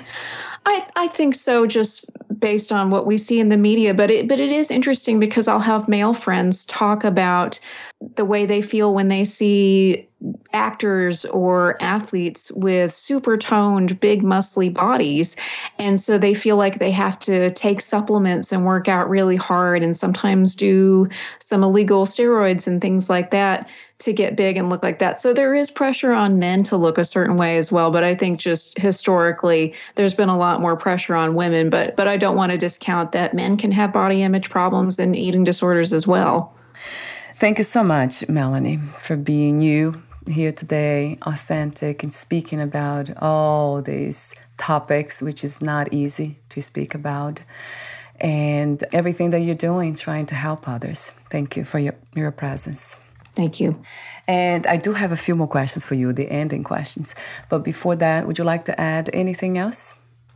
I, 0.66 0.88
I 0.96 1.08
think 1.08 1.36
so, 1.36 1.68
just 1.68 2.06
based 2.40 2.72
on 2.72 2.90
what 2.90 3.06
we 3.06 3.18
see 3.18 3.40
in 3.40 3.50
the 3.50 3.58
media. 3.58 3.94
But 3.94 4.10
it 4.10 4.28
but 4.28 4.40
it 4.40 4.52
is 4.52 4.72
interesting 4.72 5.20
because 5.20 5.48
I'll 5.48 5.60
have 5.60 5.88
male 5.88 6.14
friends 6.14 6.66
talk 6.66 7.04
about 7.04 7.60
the 8.16 8.26
way 8.26 8.46
they 8.46 8.62
feel 8.62 8.94
when 8.94 9.08
they 9.08 9.24
see 9.24 10.08
actors 10.54 11.26
or 11.26 11.82
athletes 11.82 12.52
with 12.52 12.92
super 12.92 13.38
toned, 13.38 14.00
big, 14.00 14.24
muscly 14.24 14.74
bodies. 14.74 15.36
And 15.78 16.00
so 16.00 16.18
they 16.18 16.34
feel 16.34 16.56
like 16.56 16.80
they 16.80 16.92
have 16.92 17.20
to 17.22 17.52
take 17.52 17.82
supplements 17.82 18.52
and 18.52 18.66
work 18.66 18.88
out 18.88 19.10
really 19.10 19.36
hard 19.36 19.84
and 19.84 19.96
sometimes 19.96 20.56
do 20.56 21.10
some 21.40 21.64
illegal 21.64 22.06
steroids 22.06 22.66
and 22.66 22.82
things 22.82 23.10
like 23.10 23.32
that 23.32 23.68
to 24.00 24.14
get 24.14 24.36
big 24.36 24.58
and 24.58 24.70
look 24.70 24.84
like 24.84 25.00
that. 25.00 25.22
So 25.22 25.34
there 25.34 25.56
is 25.56 25.72
pressure 25.72 26.12
on 26.12 26.40
men 26.40 26.64
to 26.64 26.78
look 26.78 26.98
a 26.98 27.06
certain 27.06 27.38
way 27.38 27.58
as 27.58 27.72
well, 27.72 27.92
but 27.92 28.04
I 28.04 28.16
think 28.16 28.40
just 28.40 28.80
historically 28.80 29.74
there's 29.96 30.14
been 30.14 30.30
a 30.30 30.38
lot 30.38 30.60
more 30.60 30.76
pressure 30.76 31.16
on 31.16 31.36
women, 31.36 31.70
but 31.70 31.96
but 31.96 32.08
I 32.08 32.18
don't 32.18 32.36
want 32.36 32.52
to 32.52 32.58
discount 32.58 33.14
that 33.14 33.34
men 33.34 33.58
can 33.58 33.72
have 33.72 33.94
body 33.94 34.22
image 34.22 34.50
problems 34.50 35.00
and 35.00 35.16
eating 35.16 35.44
disorders 35.44 35.94
as 35.94 36.06
well. 36.06 36.55
Thank 37.38 37.58
you 37.58 37.66
so 37.66 37.84
much, 37.84 38.28
Melanie, 38.30 38.78
for 38.78 39.18
being 39.18 39.60
you 39.60 40.02
here 40.26 40.54
today, 40.54 41.18
authentic 41.24 42.02
and 42.02 42.14
speaking 42.14 42.62
about 42.62 43.10
all 43.22 43.82
these 43.82 44.34
topics 44.58 45.22
which 45.22 45.44
is 45.44 45.62
not 45.62 45.94
easy 45.94 46.40
to 46.48 46.62
speak 46.62 46.96
about 46.96 47.42
and 48.22 48.82
everything 48.94 49.32
that 49.32 49.40
you're 49.40 49.54
doing 49.54 49.96
trying 49.96 50.26
to 50.28 50.36
help 50.36 50.70
others. 50.70 51.12
Thank 51.30 51.58
you 51.58 51.66
for 51.66 51.78
your, 51.78 51.94
your 52.16 52.32
presence. 52.32 52.96
Thank 53.34 53.60
you. 53.60 53.84
And 54.30 54.66
I 54.66 54.78
do 54.78 54.94
have 54.94 55.12
a 55.12 55.18
few 55.18 55.36
more 55.36 55.48
questions 55.48 55.84
for 55.84 55.96
you, 55.96 56.14
the 56.14 56.32
ending 56.32 56.64
questions. 56.64 57.16
But 57.50 57.66
before 57.66 57.98
that, 57.98 58.28
would 58.28 58.38
you 58.38 58.46
like 58.46 58.64
to 58.66 58.80
add 58.80 59.10
anything 59.12 59.58
else? 59.58 59.94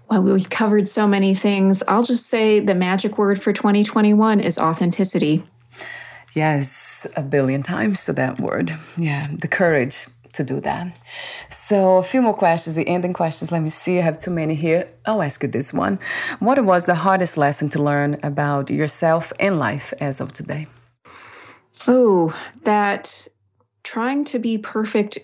Well, 0.10 0.22
we've 0.22 0.50
covered 0.50 0.90
so 0.90 1.08
many 1.08 1.34
things. 1.34 1.82
I'll 1.88 2.04
just 2.04 2.28
say 2.28 2.60
the 2.60 2.76
magic 2.76 3.18
word 3.18 3.42
for 3.42 3.54
2021 3.54 4.42
is 4.42 4.60
authenticity. 4.60 5.44
Yes, 6.34 6.88
a 7.16 7.22
billion 7.22 7.64
times 7.64 8.06
to 8.06 8.14
that 8.14 8.40
word. 8.40 8.76
Yeah, 8.98 9.28
the 9.32 9.48
courage 9.48 10.08
to 10.34 10.44
do 10.44 10.60
that. 10.62 10.96
So, 11.50 11.98
a 11.98 12.04
few 12.04 12.22
more 12.22 12.34
questions, 12.34 12.76
the 12.76 12.88
ending 12.88 13.14
questions. 13.14 13.52
Let 13.52 13.64
me 13.64 13.70
see, 13.70 14.00
I 14.00 14.02
have 14.02 14.20
too 14.20 14.32
many 14.32 14.56
here. 14.56 14.88
I'll 15.06 15.22
ask 15.22 15.42
you 15.44 15.50
this 15.50 15.74
one. 15.74 16.00
What 16.40 16.64
was 16.64 16.86
the 16.86 16.96
hardest 16.96 17.38
lesson 17.38 17.70
to 17.70 17.82
learn 17.82 18.20
about 18.24 18.70
yourself 18.70 19.34
and 19.40 19.60
life 19.60 19.94
as 20.00 20.22
of 20.22 20.34
today? 20.34 20.68
Oh, 21.88 22.34
that 22.64 23.28
trying 23.84 24.26
to 24.26 24.40
be 24.40 24.58
perfect 24.58 25.18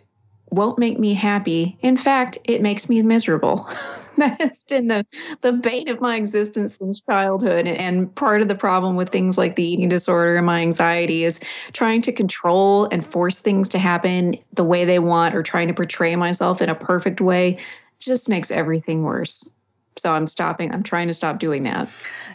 won't 0.55 0.79
make 0.79 0.97
me 0.97 1.13
happy. 1.13 1.77
In 1.81 1.97
fact, 1.97 2.37
it 2.45 2.61
makes 2.61 2.89
me 2.89 3.01
miserable. 3.01 3.69
that 4.17 4.39
has 4.41 4.63
been 4.63 4.87
the 4.87 5.05
the 5.41 5.51
bane 5.51 5.89
of 5.89 5.99
my 5.99 6.15
existence 6.15 6.75
since 6.75 7.05
childhood 7.05 7.67
and 7.67 8.13
part 8.15 8.41
of 8.41 8.47
the 8.47 8.55
problem 8.55 8.95
with 8.95 9.09
things 9.09 9.37
like 9.37 9.55
the 9.55 9.63
eating 9.63 9.89
disorder 9.89 10.37
and 10.37 10.45
my 10.45 10.61
anxiety 10.61 11.23
is 11.23 11.39
trying 11.73 12.01
to 12.01 12.11
control 12.11 12.85
and 12.91 13.05
force 13.05 13.39
things 13.39 13.69
to 13.69 13.77
happen 13.77 14.37
the 14.53 14.63
way 14.63 14.85
they 14.85 14.99
want 14.99 15.35
or 15.35 15.43
trying 15.43 15.67
to 15.67 15.73
portray 15.73 16.15
myself 16.15 16.61
in 16.61 16.69
a 16.69 16.75
perfect 16.75 17.19
way 17.21 17.59
just 17.99 18.29
makes 18.29 18.51
everything 18.51 19.03
worse 19.03 19.49
so 19.97 20.11
i'm 20.11 20.27
stopping 20.27 20.71
i'm 20.71 20.83
trying 20.83 21.07
to 21.07 21.13
stop 21.13 21.39
doing 21.39 21.63
that 21.63 21.89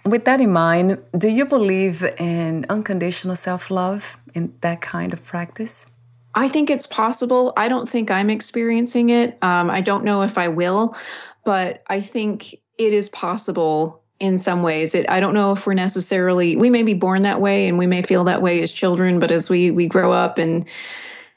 with 0.04 0.24
that 0.24 0.40
in 0.40 0.52
mind 0.52 0.98
do 1.16 1.28
you 1.28 1.46
believe 1.46 2.04
in 2.18 2.66
unconditional 2.68 3.36
self-love 3.36 4.18
in 4.34 4.52
that 4.60 4.80
kind 4.80 5.12
of 5.12 5.24
practice 5.24 5.86
I 6.34 6.48
think 6.48 6.70
it's 6.70 6.86
possible. 6.86 7.52
I 7.56 7.68
don't 7.68 7.88
think 7.88 8.10
I'm 8.10 8.30
experiencing 8.30 9.10
it. 9.10 9.38
Um, 9.42 9.70
I 9.70 9.80
don't 9.80 10.04
know 10.04 10.22
if 10.22 10.38
I 10.38 10.48
will, 10.48 10.96
but 11.44 11.82
I 11.88 12.00
think 12.00 12.54
it 12.78 12.92
is 12.92 13.08
possible 13.08 14.02
in 14.20 14.38
some 14.38 14.62
ways. 14.62 14.94
It, 14.94 15.08
I 15.08 15.18
don't 15.18 15.34
know 15.34 15.52
if 15.52 15.66
we're 15.66 15.74
necessarily 15.74 16.56
we 16.56 16.70
may 16.70 16.82
be 16.82 16.94
born 16.94 17.22
that 17.22 17.40
way 17.40 17.66
and 17.66 17.78
we 17.78 17.86
may 17.86 18.02
feel 18.02 18.24
that 18.24 18.42
way 18.42 18.62
as 18.62 18.70
children, 18.70 19.18
but 19.18 19.30
as 19.30 19.48
we 19.48 19.70
we 19.70 19.88
grow 19.88 20.12
up 20.12 20.38
and 20.38 20.66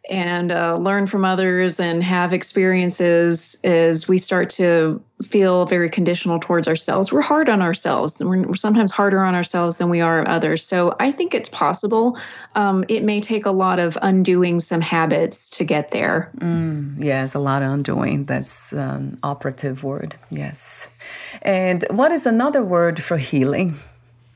and 0.09 0.51
uh, 0.51 0.75
learn 0.75 1.07
from 1.07 1.23
others 1.23 1.79
and 1.79 2.03
have 2.03 2.33
experiences 2.33 3.55
as 3.63 4.07
we 4.07 4.17
start 4.17 4.49
to 4.49 5.01
feel 5.23 5.65
very 5.65 5.89
conditional 5.89 6.39
towards 6.39 6.67
ourselves. 6.67 7.11
We're 7.13 7.21
hard 7.21 7.47
on 7.47 7.61
ourselves. 7.61 8.19
We're, 8.19 8.41
we're 8.41 8.55
sometimes 8.55 8.91
harder 8.91 9.23
on 9.23 9.33
ourselves 9.33 9.77
than 9.77 9.89
we 9.89 10.01
are 10.01 10.27
others. 10.27 10.65
So 10.65 10.95
I 10.99 11.11
think 11.11 11.33
it's 11.33 11.47
possible. 11.47 12.17
Um, 12.55 12.83
it 12.89 13.03
may 13.03 13.21
take 13.21 13.45
a 13.45 13.51
lot 13.51 13.79
of 13.79 13.97
undoing 14.01 14.59
some 14.59 14.81
habits 14.81 15.49
to 15.51 15.63
get 15.63 15.91
there. 15.91 16.31
Mm, 16.37 17.01
yes, 17.01 17.33
a 17.33 17.39
lot 17.39 17.63
of 17.63 17.71
undoing. 17.71 18.25
That's 18.25 18.73
an 18.73 19.19
operative 19.23 19.85
word. 19.85 20.15
Yes. 20.29 20.89
And 21.41 21.85
what 21.89 22.11
is 22.11 22.25
another 22.25 22.61
word 22.61 23.01
for 23.01 23.15
healing? 23.15 23.75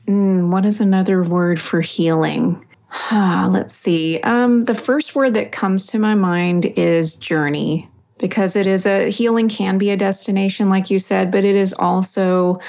Mm, 0.06 0.48
what 0.48 0.64
is 0.64 0.80
another 0.80 1.22
word 1.22 1.60
for 1.60 1.82
healing? 1.82 2.64
Ah, 2.90 3.48
let's 3.50 3.74
see. 3.74 4.20
Um, 4.20 4.64
the 4.64 4.74
first 4.74 5.14
word 5.14 5.34
that 5.34 5.52
comes 5.52 5.86
to 5.88 5.98
my 5.98 6.14
mind 6.14 6.64
is 6.64 7.14
journey 7.14 7.88
because 8.18 8.56
it 8.56 8.66
is 8.66 8.86
a 8.86 9.10
healing 9.10 9.48
can 9.48 9.78
be 9.78 9.90
a 9.90 9.96
destination, 9.96 10.68
like 10.68 10.90
you 10.90 10.98
said, 10.98 11.30
but 11.30 11.44
it 11.44 11.54
is 11.54 11.74
also 11.78 12.60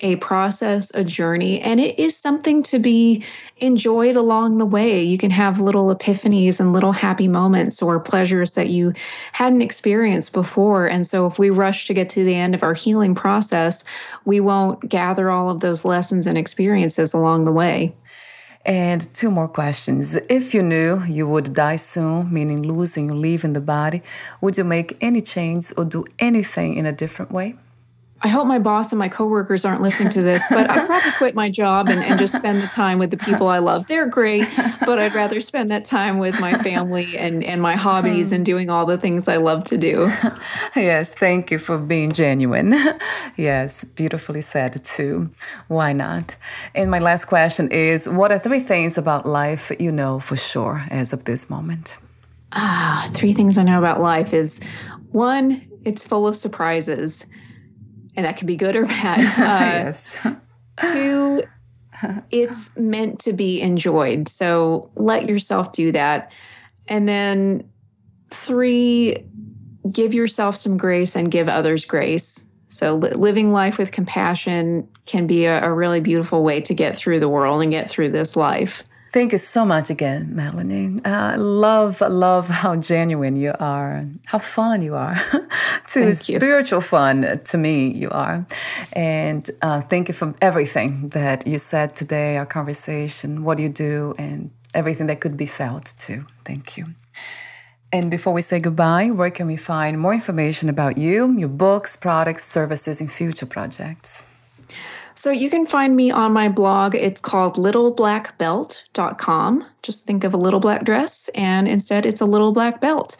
a 0.00 0.16
process, 0.16 0.92
a 0.94 1.02
journey, 1.02 1.60
and 1.60 1.80
it 1.80 1.98
is 1.98 2.16
something 2.16 2.62
to 2.62 2.78
be 2.78 3.24
enjoyed 3.56 4.14
along 4.14 4.58
the 4.58 4.66
way. 4.66 5.02
You 5.02 5.18
can 5.18 5.30
have 5.30 5.60
little 5.60 5.94
epiphanies 5.94 6.60
and 6.60 6.72
little 6.72 6.92
happy 6.92 7.26
moments 7.26 7.82
or 7.82 7.98
pleasures 7.98 8.54
that 8.54 8.68
you 8.68 8.92
hadn't 9.32 9.62
experienced 9.62 10.32
before. 10.32 10.86
And 10.86 11.04
so, 11.06 11.26
if 11.26 11.38
we 11.38 11.50
rush 11.50 11.86
to 11.86 11.94
get 11.94 12.08
to 12.10 12.24
the 12.24 12.34
end 12.34 12.54
of 12.54 12.62
our 12.62 12.74
healing 12.74 13.14
process, 13.14 13.82
we 14.24 14.38
won't 14.38 14.88
gather 14.88 15.30
all 15.30 15.50
of 15.50 15.60
those 15.60 15.84
lessons 15.84 16.26
and 16.26 16.38
experiences 16.38 17.12
along 17.12 17.44
the 17.44 17.52
way. 17.52 17.94
And 18.68 19.12
two 19.14 19.30
more 19.30 19.48
questions. 19.48 20.14
If 20.28 20.54
you 20.54 20.62
knew 20.62 21.02
you 21.04 21.26
would 21.26 21.54
die 21.54 21.76
soon, 21.76 22.32
meaning 22.32 22.62
losing 22.62 23.10
or 23.10 23.14
leaving 23.14 23.54
the 23.54 23.60
body, 23.60 24.02
would 24.42 24.58
you 24.58 24.62
make 24.64 24.96
any 25.00 25.22
change 25.22 25.72
or 25.76 25.84
do 25.84 26.04
anything 26.20 26.76
in 26.76 26.84
a 26.86 26.92
different 26.92 27.32
way? 27.32 27.56
I 28.20 28.28
hope 28.28 28.48
my 28.48 28.58
boss 28.58 28.90
and 28.90 28.98
my 28.98 29.08
coworkers 29.08 29.64
aren't 29.64 29.80
listening 29.80 30.10
to 30.10 30.22
this, 30.22 30.42
but 30.50 30.68
I'd 30.68 30.86
probably 30.86 31.12
quit 31.12 31.34
my 31.36 31.48
job 31.48 31.88
and, 31.88 32.02
and 32.02 32.18
just 32.18 32.34
spend 32.34 32.60
the 32.60 32.66
time 32.66 32.98
with 32.98 33.10
the 33.10 33.16
people 33.16 33.46
I 33.46 33.58
love. 33.58 33.86
They're 33.86 34.08
great, 34.08 34.48
but 34.84 34.98
I'd 34.98 35.14
rather 35.14 35.40
spend 35.40 35.70
that 35.70 35.84
time 35.84 36.18
with 36.18 36.40
my 36.40 36.58
family 36.62 37.16
and, 37.16 37.44
and 37.44 37.62
my 37.62 37.76
hobbies 37.76 38.32
and 38.32 38.44
doing 38.44 38.70
all 38.70 38.86
the 38.86 38.98
things 38.98 39.28
I 39.28 39.36
love 39.36 39.64
to 39.64 39.78
do. 39.78 40.10
Yes, 40.76 41.12
thank 41.12 41.50
you 41.50 41.58
for 41.58 41.78
being 41.78 42.12
genuine. 42.12 42.74
Yes, 43.36 43.84
beautifully 43.84 44.42
said 44.42 44.84
too. 44.84 45.30
Why 45.68 45.92
not? 45.92 46.36
And 46.74 46.90
my 46.90 46.98
last 46.98 47.26
question 47.26 47.70
is 47.70 48.08
What 48.08 48.32
are 48.32 48.38
three 48.38 48.60
things 48.60 48.98
about 48.98 49.26
life 49.26 49.70
you 49.78 49.92
know 49.92 50.18
for 50.18 50.36
sure 50.36 50.84
as 50.90 51.12
of 51.12 51.24
this 51.24 51.48
moment? 51.50 51.94
Ah, 52.52 53.08
three 53.12 53.32
things 53.32 53.58
I 53.58 53.62
know 53.62 53.78
about 53.78 54.00
life 54.00 54.32
is 54.32 54.60
one, 55.12 55.62
it's 55.84 56.02
full 56.04 56.26
of 56.26 56.36
surprises 56.36 57.26
and 58.18 58.26
that 58.26 58.36
can 58.36 58.48
be 58.48 58.56
good 58.56 58.74
or 58.74 58.84
bad. 58.84 59.18
Uh, 59.38 59.92
yes. 59.92 60.18
two, 60.92 61.42
it's 62.32 62.76
meant 62.76 63.20
to 63.20 63.32
be 63.32 63.60
enjoyed. 63.60 64.28
So 64.28 64.90
let 64.96 65.28
yourself 65.28 65.70
do 65.70 65.92
that. 65.92 66.32
And 66.88 67.08
then 67.08 67.70
three, 68.30 69.24
give 69.90 70.14
yourself 70.14 70.56
some 70.56 70.76
grace 70.78 71.14
and 71.14 71.30
give 71.30 71.48
others 71.48 71.84
grace. 71.84 72.48
So 72.68 72.96
li- 72.96 73.12
living 73.14 73.52
life 73.52 73.78
with 73.78 73.92
compassion 73.92 74.88
can 75.06 75.28
be 75.28 75.44
a, 75.44 75.64
a 75.64 75.72
really 75.72 76.00
beautiful 76.00 76.42
way 76.42 76.60
to 76.62 76.74
get 76.74 76.96
through 76.96 77.20
the 77.20 77.28
world 77.28 77.62
and 77.62 77.70
get 77.70 77.88
through 77.88 78.10
this 78.10 78.34
life. 78.34 78.82
Thank 79.10 79.32
you 79.32 79.38
so 79.38 79.64
much 79.64 79.88
again, 79.88 80.34
Melanie. 80.34 81.00
I 81.04 81.34
uh, 81.34 81.38
love, 81.38 82.02
love 82.02 82.48
how 82.48 82.76
genuine 82.76 83.36
you 83.36 83.54
are, 83.58 84.06
how 84.26 84.38
fun 84.38 84.82
you 84.82 84.94
are. 84.94 85.16
to 85.92 86.14
spiritual 86.14 86.82
fun 86.82 87.40
to 87.44 87.56
me, 87.56 87.88
you 87.88 88.10
are. 88.10 88.46
And 88.92 89.50
uh, 89.62 89.80
thank 89.80 90.08
you 90.08 90.14
for 90.14 90.34
everything 90.42 91.08
that 91.10 91.46
you 91.46 91.56
said 91.58 91.96
today, 91.96 92.36
our 92.36 92.44
conversation, 92.44 93.44
what 93.44 93.58
you 93.58 93.70
do, 93.70 94.14
and 94.18 94.50
everything 94.74 95.06
that 95.06 95.20
could 95.20 95.36
be 95.36 95.46
felt 95.46 95.94
too. 95.98 96.26
Thank 96.44 96.76
you. 96.76 96.86
And 97.90 98.10
before 98.10 98.34
we 98.34 98.42
say 98.42 98.60
goodbye, 98.60 99.10
where 99.10 99.30
can 99.30 99.46
we 99.46 99.56
find 99.56 99.98
more 99.98 100.12
information 100.12 100.68
about 100.68 100.98
you, 100.98 101.32
your 101.38 101.48
books, 101.48 101.96
products, 101.96 102.44
services, 102.44 103.00
and 103.00 103.10
future 103.10 103.46
projects? 103.46 104.24
So 105.18 105.30
you 105.32 105.50
can 105.50 105.66
find 105.66 105.96
me 105.96 106.12
on 106.12 106.32
my 106.32 106.48
blog. 106.48 106.94
It's 106.94 107.20
called 107.20 107.56
littleblackbelt.com. 107.56 109.66
Just 109.82 110.06
think 110.06 110.22
of 110.22 110.32
a 110.32 110.36
little 110.36 110.60
black 110.60 110.84
dress, 110.84 111.28
and 111.34 111.66
instead 111.66 112.06
it's 112.06 112.20
a 112.20 112.24
little 112.24 112.52
black 112.52 112.80
belt. 112.80 113.16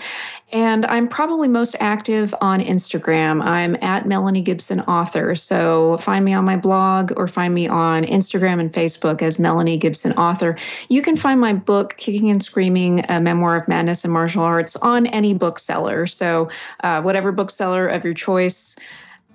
And 0.53 0.87
I'm 0.87 1.09
probably 1.09 1.49
most 1.49 1.75
active 1.81 2.33
on 2.41 2.61
Instagram. 2.61 3.43
I'm 3.43 3.77
at 3.83 4.07
Melanie 4.07 4.43
Gibson 4.43 4.83
Author. 4.83 5.35
So 5.35 5.99
find 5.99 6.25
me 6.25 6.35
on 6.35 6.45
my 6.45 6.57
blog 6.57 7.11
or 7.16 7.27
find 7.27 7.53
me 7.53 7.66
on 7.66 8.05
Instagram 8.05 8.61
and 8.61 8.73
Facebook 8.73 9.20
as 9.20 9.41
Melanie 9.41 9.77
Gibson 9.77 10.12
Author. 10.12 10.57
You 10.89 11.03
can 11.03 11.16
find 11.16 11.41
my 11.41 11.53
book, 11.53 11.97
Kicking 11.97 12.31
and 12.31 12.41
Screaming 12.41 13.07
A 13.09 13.20
Memoir 13.20 13.57
of 13.57 13.66
Madness 13.66 14.05
and 14.05 14.12
Martial 14.12 14.45
Arts, 14.45 14.77
on 14.77 15.09
any 15.09 15.35
bookseller. 15.35 16.07
So, 16.07 16.49
uh, 16.85 17.03
whatever 17.03 17.33
bookseller 17.33 17.89
of 17.89 18.05
your 18.05 18.14
choice 18.14 18.77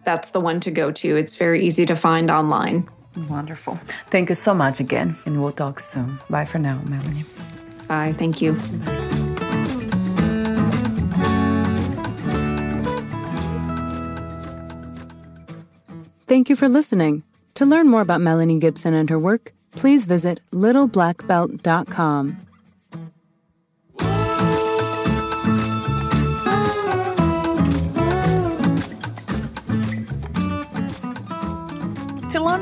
that's 0.04 0.32
the 0.32 0.40
one 0.40 0.60
to 0.62 0.72
go 0.72 0.92
to. 0.92 1.16
It's 1.16 1.36
very 1.36 1.66
easy 1.66 1.86
to 1.86 1.96
find 1.96 2.30
online. 2.32 2.88
Wonderful. 3.30 3.80
Thank 4.10 4.30
you 4.30 4.36
so 4.36 4.54
much 4.54 4.80
again, 4.80 5.16
and 5.26 5.42
we'll 5.42 5.52
talk 5.52 5.80
soon. 5.80 6.20
Bye 6.30 6.46
for 6.46 6.60
now, 6.60 6.82
Melanie. 6.86 7.26
Bye. 7.88 8.12
Thank 8.14 8.42
you. 8.42 8.56
Thank 16.28 16.50
you 16.50 16.56
for 16.56 16.68
listening. 16.68 17.24
To 17.56 17.66
learn 17.66 17.88
more 17.88 18.02
about 18.02 18.22
Melanie 18.22 18.58
Gibson 18.58 18.96
and 18.96 19.10
her 19.10 19.20
work, 19.20 19.54
please 19.72 20.06
visit 20.06 20.40
littleblackbelt.com. 20.52 22.38